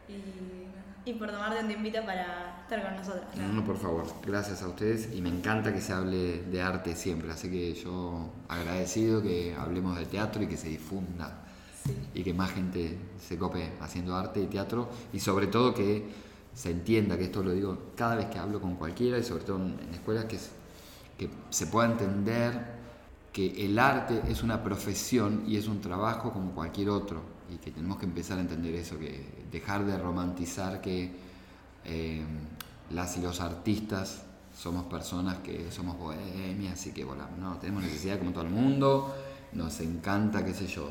y 0.09 0.67
y 1.07 1.15
por 1.15 1.31
tomarte 1.31 1.61
un 1.61 1.69
tiempito 1.69 2.05
para 2.05 2.63
estar 2.63 2.83
con 2.83 2.97
nosotros. 2.97 3.25
No, 3.37 3.53
no, 3.53 3.65
por 3.65 3.79
favor, 3.79 4.07
gracias 4.27 4.61
a 4.63 4.67
ustedes 4.67 5.15
y 5.15 5.23
me 5.23 5.29
encanta 5.29 5.73
que 5.73 5.81
se 5.81 5.93
hable 5.93 6.43
de 6.43 6.61
arte 6.61 6.97
siempre, 6.97 7.31
así 7.31 7.49
que 7.49 7.75
yo 7.75 8.29
agradecido 8.49 9.23
que 9.23 9.55
hablemos 9.55 9.97
de 9.97 10.07
teatro 10.07 10.43
y 10.43 10.49
que 10.49 10.57
se 10.57 10.69
difunda 10.69 11.45
y 12.13 12.25
que 12.25 12.35
más 12.35 12.51
gente 12.51 12.99
se 13.21 13.39
cope 13.39 13.71
haciendo 13.81 14.17
arte 14.17 14.41
y 14.41 14.47
teatro 14.47 14.91
y 15.13 15.21
sobre 15.21 15.47
todo 15.47 15.73
que 15.73 16.11
se 16.53 16.73
entienda, 16.73 17.17
que 17.17 17.27
esto 17.27 17.41
lo 17.45 17.53
digo 17.53 17.93
cada 17.95 18.17
vez 18.17 18.27
que 18.27 18.41
hablo 18.41 18.61
con 18.61 18.75
cualquiera 18.75 19.17
y 19.17 19.23
sobre 19.23 19.45
todo 19.45 19.59
en, 19.59 19.79
escuelas, 19.95 20.25
que, 20.25 20.39
que 21.17 21.31
se 21.51 21.69
pueda 21.69 21.89
entender 21.89 22.75
que 23.33 23.65
el 23.65 23.79
arte 23.79 24.23
es 24.29 24.43
una 24.43 24.65
profesión 24.65 25.45
y 25.47 25.57
es 25.57 25.69
un 25.69 25.81
trabajo 25.81 26.33
como 26.33 26.51
cualquier 26.51 26.91
otro 26.91 27.36
y 27.51 27.57
que 27.59 27.71
tenemos 27.71 27.99
que 27.99 28.07
empezar 28.07 28.39
a 28.39 28.41
entender 28.41 28.75
eso, 28.75 28.99
que 28.99 29.47
dejar 29.51 29.85
de 29.85 29.99
romantizar 29.99 30.81
que 30.81 31.13
eh, 31.85 32.25
las 32.91 33.17
y 33.17 33.23
los 33.23 33.41
artistas 33.41 34.25
somos 34.55 34.87
personas 34.87 35.39
que 35.39 35.71
somos 35.71 35.99
bohemias 35.99 36.87
y 36.87 36.93
que 36.93 37.05
volamos, 37.05 37.39
no, 37.39 37.57
tenemos 37.59 37.83
necesidad 37.83 38.19
como 38.19 38.33
todo 38.33 38.45
el 38.45 38.51
mundo, 38.51 39.15
nos 39.53 39.81
encanta, 39.81 40.45
qué 40.45 40.53
sé 40.53 40.67
yo, 40.67 40.91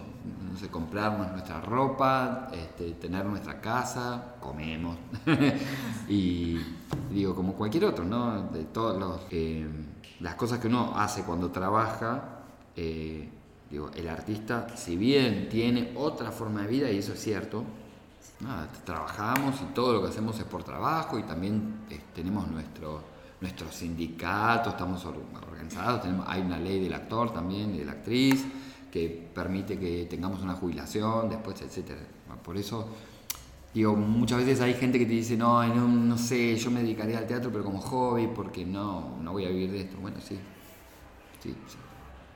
no 0.51 0.57
sé, 0.57 0.69
comprarnos 0.69 1.31
nuestra 1.31 1.61
ropa, 1.61 2.49
este, 2.53 2.91
tener 2.93 3.25
nuestra 3.25 3.59
casa, 3.59 4.35
comemos, 4.39 4.97
y 6.07 6.57
digo, 7.11 7.35
como 7.35 7.53
cualquier 7.53 7.85
otro, 7.85 8.05
¿no? 8.05 8.43
De 8.49 8.65
todos 8.65 8.97
los, 8.97 9.21
eh, 9.31 9.67
las 10.19 10.35
cosas 10.35 10.59
que 10.59 10.67
uno 10.67 10.93
hace 10.95 11.23
cuando 11.23 11.51
trabaja, 11.51 12.41
eh, 12.75 13.29
Digo, 13.69 13.89
el 13.95 14.07
artista, 14.07 14.67
si 14.75 14.95
bien 14.95 15.49
tiene 15.49 15.93
otra 15.95 16.31
forma 16.31 16.61
de 16.61 16.67
vida, 16.67 16.91
y 16.91 16.99
eso 16.99 17.13
es 17.13 17.21
cierto, 17.21 17.63
trabajamos 18.83 19.55
y 19.61 19.73
todo 19.73 19.93
lo 19.93 20.01
que 20.03 20.09
hacemos 20.09 20.37
es 20.39 20.45
por 20.45 20.63
trabajo 20.63 21.17
y 21.17 21.23
también 21.23 21.85
eh, 21.89 21.99
tenemos 22.13 22.47
nuestro, 22.47 23.01
nuestro 23.41 23.71
sindicato, 23.71 24.69
estamos 24.69 25.03
organizados, 25.05 26.05
hay 26.27 26.41
una 26.41 26.59
ley 26.59 26.83
del 26.83 26.93
actor 26.93 27.33
también 27.33 27.75
de 27.75 27.85
la 27.85 27.93
actriz 27.93 28.45
que 28.91 29.29
permite 29.33 29.79
que 29.79 30.05
tengamos 30.05 30.41
una 30.41 30.53
jubilación 30.53 31.29
después, 31.29 31.61
etc. 31.61 31.91
Por 32.43 32.57
eso, 32.57 32.87
digo, 33.73 33.95
muchas 33.95 34.39
veces 34.39 34.61
hay 34.61 34.75
gente 34.75 34.99
que 34.99 35.05
te 35.05 35.13
dice, 35.13 35.35
no, 35.35 35.65
no, 35.67 35.87
no 35.87 36.17
sé, 36.17 36.55
yo 36.55 36.69
me 36.69 36.81
dedicaría 36.81 37.17
al 37.17 37.25
teatro 37.25 37.51
pero 37.51 37.63
como 37.63 37.79
hobby 37.81 38.27
porque 38.27 38.63
no, 38.63 39.17
no 39.21 39.31
voy 39.31 39.45
a 39.45 39.49
vivir 39.49 39.71
de 39.71 39.81
esto. 39.81 39.97
Bueno, 39.97 40.17
sí, 40.21 40.37
sí, 41.41 41.55
sí 41.67 41.77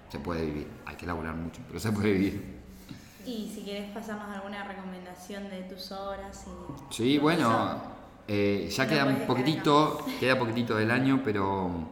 se 0.09 0.19
puede 0.19 0.45
vivir. 0.45 0.67
Hay 0.85 0.95
que 0.95 1.05
elaborar 1.05 1.35
mucho, 1.35 1.61
pero 1.67 1.79
se 1.79 1.91
puede 1.91 2.13
vivir. 2.13 2.59
Y 3.25 3.51
si 3.53 3.61
quieres 3.61 3.91
pasarnos 3.91 4.35
alguna 4.35 4.67
recomendación 4.67 5.49
de 5.49 5.63
tus 5.63 5.91
obras. 5.91 6.45
Y 6.47 6.93
sí, 6.93 7.17
bueno, 7.17 7.75
eh, 8.27 8.69
ya 8.71 8.87
queda 8.87 9.05
un 9.05 9.27
poquitito, 9.27 10.05
queda 10.19 10.37
poquitito 10.37 10.75
del 10.75 10.91
año, 10.91 11.21
pero 11.23 11.89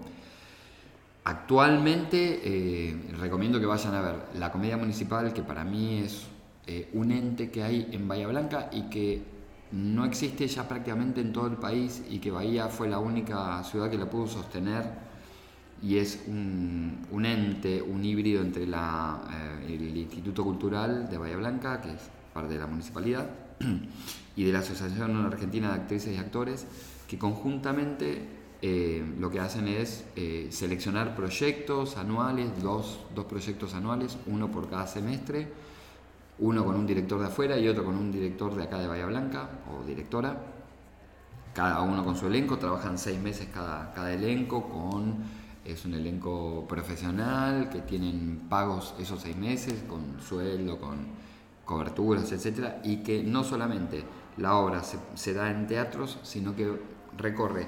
actualmente 1.24 2.42
eh, 2.44 3.12
recomiendo 3.20 3.60
que 3.60 3.66
vayan 3.66 3.96
a 3.96 4.02
ver 4.02 4.16
la 4.36 4.52
Comedia 4.52 4.78
Municipal, 4.78 5.34
que 5.34 5.44
para 5.44 5.64
mí 5.64 6.00
es 6.00 6.26
eh, 6.66 6.90
un 6.94 7.12
ente 7.12 7.52
que 7.52 7.64
hay 7.64 7.90
en 7.92 8.08
Bahía 8.08 8.28
Blanca 8.28 8.70
y 8.72 8.84
que 8.84 9.24
no 9.72 10.06
existe 10.06 10.48
ya 10.48 10.68
prácticamente 10.68 11.22
en 11.22 11.34
todo 11.34 11.48
el 11.48 11.58
país 11.58 12.04
y 12.10 12.20
que 12.20 12.32
Bahía 12.32 12.68
fue 12.68 12.88
la 12.88 13.00
única 13.00 13.64
ciudad 13.64 13.90
que 13.90 13.98
la 13.98 14.10
pudo 14.10 14.28
sostener 14.28 15.07
y 15.82 15.98
es 15.98 16.24
un, 16.28 17.26
ente, 17.26 17.82
un 17.82 18.04
híbrido 18.04 18.42
entre 18.42 18.64
eh, 18.64 18.68
el 19.68 19.98
Instituto 19.98 20.44
Cultural 20.44 21.10
de 21.10 21.18
Bahía 21.18 21.38
Blanca, 21.38 21.82
que 21.82 21.92
es 21.92 22.02
parte 22.34 22.54
de 22.54 22.60
la 22.60 22.68
municipalidad, 22.68 23.30
y 24.36 24.44
de 24.44 24.52
la 24.52 24.60
Asociación 24.60 25.16
Argentina 25.26 25.70
de 25.70 25.76
Actrices 25.76 26.16
y 26.16 26.18
Actores, 26.18 26.66
que 27.08 27.18
conjuntamente 27.18 28.28
eh, 28.62 29.04
lo 29.20 29.30
que 29.30 29.40
hacen 29.40 29.68
es 29.68 30.04
eh, 30.16 30.48
seleccionar 30.52 31.16
proyectos 31.16 31.98
anuales, 31.98 32.50
dos, 32.62 33.00
dos 33.14 33.26
proyectos 33.26 33.76
anuales, 33.76 34.18
uno 34.26 34.50
por 34.50 34.70
cada 34.70 34.88
semestre, 34.88 35.48
uno 36.40 36.66
con 36.66 36.76
un 36.76 36.88
director 36.88 37.20
de 37.20 37.28
afuera 37.28 37.58
y 37.58 37.68
otro 37.68 37.86
con 37.86 37.96
un 37.96 38.12
director 38.12 38.56
de 38.56 38.64
acá 38.64 38.80
de 38.80 38.88
Bahía 38.88 39.06
Blanca 39.06 39.50
o 39.72 39.86
directora, 39.86 40.38
cada 41.54 41.82
uno 41.82 42.04
con 42.04 42.16
su 42.16 42.28
elenco, 42.28 42.58
trabajan 42.58 42.98
seis 42.98 43.20
meses 43.20 43.48
cada, 43.52 43.92
cada 43.94 44.14
elenco 44.14 44.70
con 44.70 45.16
es 45.68 45.86
un 45.86 45.94
elenco 45.94 46.66
profesional 46.68 47.70
que 47.70 47.82
tienen 47.82 48.48
pagos 48.50 48.96
esos 49.00 49.22
seis 49.22 49.36
meses 49.36 49.84
con 49.88 50.22
sueldo, 50.22 50.80
con 50.80 51.08
coberturas, 51.66 52.32
etcétera, 52.32 52.82
y 52.84 52.98
que 53.04 53.22
no 53.24 53.44
solamente 53.44 54.04
la 54.38 54.56
obra 54.56 54.82
se, 54.84 55.34
da 55.34 55.52
en 55.52 55.68
teatros, 55.68 56.20
sino 56.24 56.56
que 56.56 56.72
recorre 57.18 57.68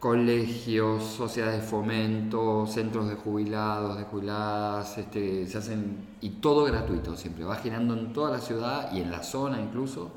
colegios, 0.00 1.04
sociedades 1.04 1.62
de 1.62 1.66
fomento, 1.66 2.66
centros 2.66 3.08
de 3.08 3.14
jubilados, 3.14 3.96
de 3.96 4.04
jubiladas, 4.04 4.98
este, 4.98 5.46
se 5.46 5.56
hacen 5.56 6.16
y 6.20 6.30
todo 6.30 6.64
gratuito, 6.64 7.16
siempre 7.16 7.44
va 7.44 7.56
girando 7.56 7.94
en 7.94 8.12
toda 8.12 8.32
la 8.32 8.40
ciudad 8.40 8.92
y 8.92 9.00
en 9.00 9.10
la 9.10 9.22
zona 9.22 9.60
incluso, 9.60 10.10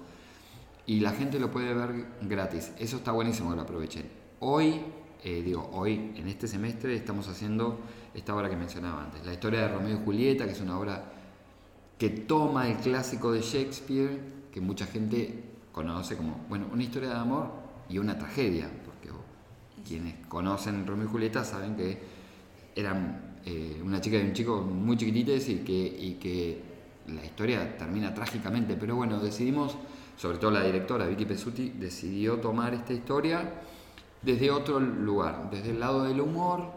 y 0.85 0.99
la 0.99 1.11
gente 1.11 1.39
lo 1.39 1.51
puede 1.51 1.73
ver 1.73 2.07
gratis. 2.21 2.73
Eso 2.79 2.97
está 2.97 3.11
buenísimo 3.11 3.53
lo 3.53 3.61
aprovechen. 3.61 4.09
Hoy 4.39 4.81
eh, 5.23 5.41
digo, 5.43 5.69
hoy 5.73 6.13
en 6.15 6.27
este 6.27 6.47
semestre 6.47 6.95
estamos 6.95 7.27
haciendo 7.27 7.79
esta 8.13 8.35
obra 8.35 8.49
que 8.49 8.55
mencionaba 8.55 9.03
antes, 9.03 9.25
la 9.25 9.33
historia 9.33 9.61
de 9.61 9.67
Romeo 9.69 9.99
y 9.99 10.05
Julieta, 10.05 10.45
que 10.45 10.51
es 10.51 10.61
una 10.61 10.79
obra 10.79 11.03
que 11.97 12.09
toma 12.09 12.67
el 12.67 12.77
clásico 12.77 13.31
de 13.31 13.41
Shakespeare, 13.41 14.19
que 14.51 14.61
mucha 14.61 14.85
gente 14.85 15.43
conoce 15.71 16.15
como, 16.15 16.45
bueno, 16.49 16.67
una 16.71 16.83
historia 16.83 17.09
de 17.09 17.15
amor 17.15 17.51
y 17.89 17.97
una 17.97 18.17
tragedia, 18.17 18.69
porque 18.85 19.09
quienes 19.87 20.15
conocen 20.27 20.85
Romeo 20.85 21.05
y 21.05 21.09
Julieta 21.09 21.43
saben 21.43 21.75
que 21.75 21.99
eran 22.75 23.39
eh, 23.45 23.81
una 23.83 24.01
chica 24.01 24.17
y 24.17 24.21
un 24.21 24.33
chico 24.33 24.61
muy 24.61 24.97
chiquititos 24.97 25.47
y 25.49 25.57
que, 25.57 25.73
y 25.73 26.13
que 26.19 26.61
la 27.07 27.23
historia 27.23 27.77
termina 27.77 28.13
trágicamente, 28.13 28.75
pero 28.75 28.95
bueno, 28.95 29.19
decidimos, 29.19 29.75
sobre 30.17 30.37
todo 30.37 30.51
la 30.51 30.63
directora 30.63 31.07
Vicky 31.07 31.25
Pesuti, 31.25 31.69
decidió 31.69 32.37
tomar 32.37 32.73
esta 32.73 32.93
historia 32.93 33.49
desde 34.21 34.51
otro 34.51 34.79
lugar, 34.79 35.49
desde 35.51 35.71
el 35.71 35.79
lado 35.79 36.03
del 36.03 36.21
humor, 36.21 36.71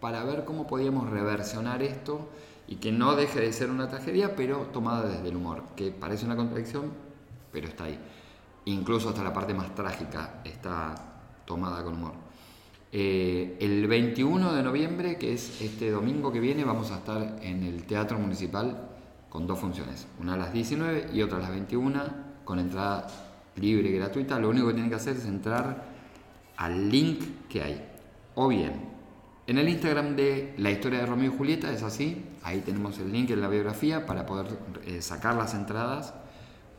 para 0.00 0.24
ver 0.24 0.44
cómo 0.44 0.66
podíamos 0.66 1.10
reversionar 1.10 1.82
esto 1.82 2.28
y 2.68 2.76
que 2.76 2.92
no 2.92 3.14
deje 3.14 3.40
de 3.40 3.52
ser 3.52 3.70
una 3.70 3.88
tragedia, 3.88 4.34
pero 4.36 4.68
tomada 4.72 5.08
desde 5.08 5.28
el 5.28 5.36
humor, 5.36 5.62
que 5.76 5.90
parece 5.90 6.26
una 6.26 6.36
contradicción, 6.36 6.92
pero 7.52 7.68
está 7.68 7.84
ahí. 7.84 7.98
Incluso 8.66 9.10
hasta 9.10 9.22
la 9.22 9.32
parte 9.32 9.54
más 9.54 9.74
trágica 9.74 10.40
está 10.44 10.94
tomada 11.44 11.82
con 11.84 11.94
humor. 11.94 12.12
Eh, 12.92 13.56
el 13.60 13.86
21 13.86 14.54
de 14.54 14.62
noviembre, 14.62 15.18
que 15.18 15.32
es 15.32 15.60
este 15.60 15.90
domingo 15.90 16.32
que 16.32 16.40
viene, 16.40 16.64
vamos 16.64 16.90
a 16.90 16.96
estar 16.96 17.36
en 17.42 17.62
el 17.62 17.84
Teatro 17.84 18.18
Municipal 18.18 18.88
con 19.28 19.46
dos 19.46 19.58
funciones, 19.58 20.06
una 20.20 20.34
a 20.34 20.36
las 20.36 20.52
19 20.52 21.10
y 21.12 21.22
otra 21.22 21.38
a 21.38 21.40
las 21.42 21.50
21, 21.50 22.02
con 22.44 22.58
entrada 22.58 23.06
libre 23.56 23.90
y 23.90 23.92
gratuita. 23.92 24.38
Lo 24.38 24.48
único 24.48 24.68
que 24.68 24.74
tienen 24.74 24.90
que 24.90 24.96
hacer 24.96 25.16
es 25.16 25.26
entrar 25.26 25.95
al 26.56 26.90
link 26.90 27.48
que 27.48 27.62
hay. 27.62 27.88
O 28.34 28.48
bien 28.48 28.72
En 29.46 29.58
el 29.58 29.68
Instagram 29.68 30.16
de 30.16 30.54
La 30.58 30.70
historia 30.70 31.00
de 31.00 31.06
Romeo 31.06 31.32
y 31.32 31.36
Julieta 31.36 31.72
es 31.72 31.82
así, 31.82 32.24
ahí 32.42 32.60
tenemos 32.60 32.98
el 32.98 33.12
link 33.12 33.30
en 33.30 33.40
la 33.40 33.48
biografía 33.48 34.04
para 34.06 34.26
poder 34.26 34.58
eh, 34.84 35.00
sacar 35.00 35.36
las 35.36 35.54
entradas 35.54 36.14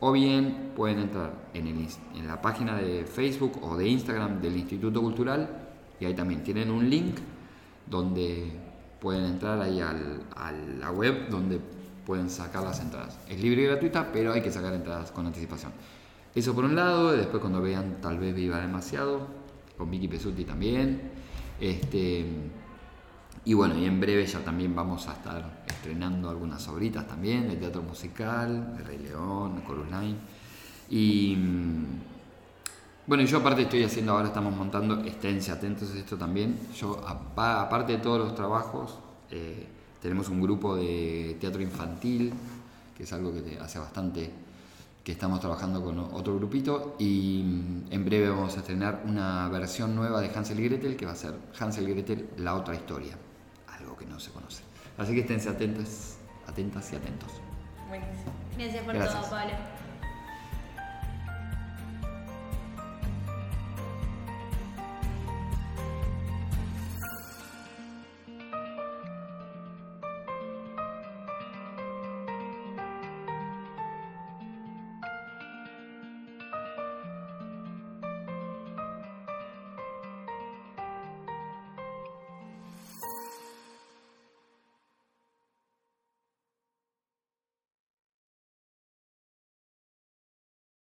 o 0.00 0.12
bien 0.12 0.72
pueden 0.76 1.00
entrar 1.00 1.32
en, 1.54 1.66
el, 1.66 1.88
en 2.14 2.26
la 2.26 2.40
página 2.40 2.76
de 2.76 3.04
Facebook 3.04 3.58
o 3.62 3.76
de 3.76 3.88
Instagram 3.88 4.40
del 4.40 4.56
Instituto 4.56 5.00
Cultural 5.00 5.48
y 5.98 6.04
ahí 6.04 6.14
también 6.14 6.44
tienen 6.44 6.70
un 6.70 6.88
link 6.88 7.16
donde 7.86 8.52
pueden 9.00 9.24
entrar 9.24 9.60
ahí 9.60 9.80
al, 9.80 10.22
a 10.36 10.52
la 10.52 10.90
web 10.92 11.28
donde 11.28 11.60
pueden 12.04 12.30
sacar 12.30 12.62
las 12.62 12.80
entradas. 12.80 13.18
Es 13.28 13.40
libre 13.40 13.62
y 13.62 13.66
gratuita, 13.66 14.12
pero 14.12 14.32
hay 14.32 14.42
que 14.42 14.50
sacar 14.50 14.72
entradas 14.72 15.10
con 15.10 15.26
anticipación. 15.26 15.72
Eso 16.34 16.54
por 16.54 16.64
un 16.64 16.74
lado, 16.76 17.12
después 17.12 17.40
cuando 17.40 17.60
vean 17.60 17.98
tal 18.00 18.18
vez 18.18 18.34
viva 18.34 18.60
demasiado, 18.60 19.26
con 19.78 19.90
Vicky 19.90 20.08
Pesuti 20.08 20.44
también. 20.44 21.00
Este, 21.60 22.26
y 23.44 23.54
bueno, 23.54 23.78
y 23.78 23.86
en 23.86 24.00
breve 24.00 24.26
ya 24.26 24.40
también 24.40 24.74
vamos 24.74 25.08
a 25.08 25.12
estar 25.12 25.64
estrenando 25.66 26.28
algunas 26.28 26.66
obritas 26.68 27.06
también 27.06 27.48
de 27.48 27.56
teatro 27.56 27.82
musical, 27.82 28.76
de 28.76 28.84
Rey 28.84 28.98
León, 28.98 29.62
Chorus 29.66 29.86
Line. 29.86 30.16
Y 30.90 31.36
bueno, 33.06 33.22
yo 33.24 33.38
aparte 33.38 33.62
estoy 33.62 33.84
haciendo, 33.84 34.12
ahora 34.12 34.28
estamos 34.28 34.54
montando, 34.54 35.00
esténse 35.00 35.50
atentos 35.50 35.90
a 35.94 35.98
esto 35.98 36.18
también. 36.18 36.58
Yo, 36.76 37.02
aparte 37.06 37.92
de 37.92 37.98
todos 37.98 38.18
los 38.18 38.34
trabajos, 38.34 38.98
eh, 39.30 39.66
tenemos 40.02 40.28
un 40.28 40.42
grupo 40.42 40.76
de 40.76 41.36
teatro 41.40 41.62
infantil, 41.62 42.32
que 42.96 43.04
es 43.04 43.12
algo 43.12 43.32
que 43.32 43.58
hace 43.58 43.78
bastante 43.78 44.30
que 45.08 45.12
estamos 45.12 45.40
trabajando 45.40 45.82
con 45.82 45.98
otro 45.98 46.34
grupito 46.34 46.94
y 46.98 47.42
mm, 47.42 47.86
en 47.94 48.04
breve 48.04 48.28
vamos 48.28 48.54
a 48.56 48.58
estrenar 48.58 49.04
una 49.06 49.48
versión 49.48 49.96
nueva 49.96 50.20
de 50.20 50.28
Hansel 50.28 50.60
y 50.60 50.64
Gretel 50.64 50.98
que 50.98 51.06
va 51.06 51.12
a 51.12 51.14
ser 51.14 51.32
Hansel 51.58 51.88
y 51.88 51.92
Gretel, 51.94 52.28
la 52.36 52.54
otra 52.54 52.74
historia, 52.74 53.14
algo 53.68 53.96
que 53.96 54.04
no 54.04 54.20
se 54.20 54.30
conoce. 54.32 54.62
Así 54.98 55.14
que 55.14 55.20
esténse 55.20 55.48
atentos, 55.48 56.18
atentas 56.46 56.92
y 56.92 56.96
atentos. 56.96 57.30
Gracias 58.58 58.84
por 58.84 58.98
todo, 58.98 59.30
Pablo. 59.30 59.77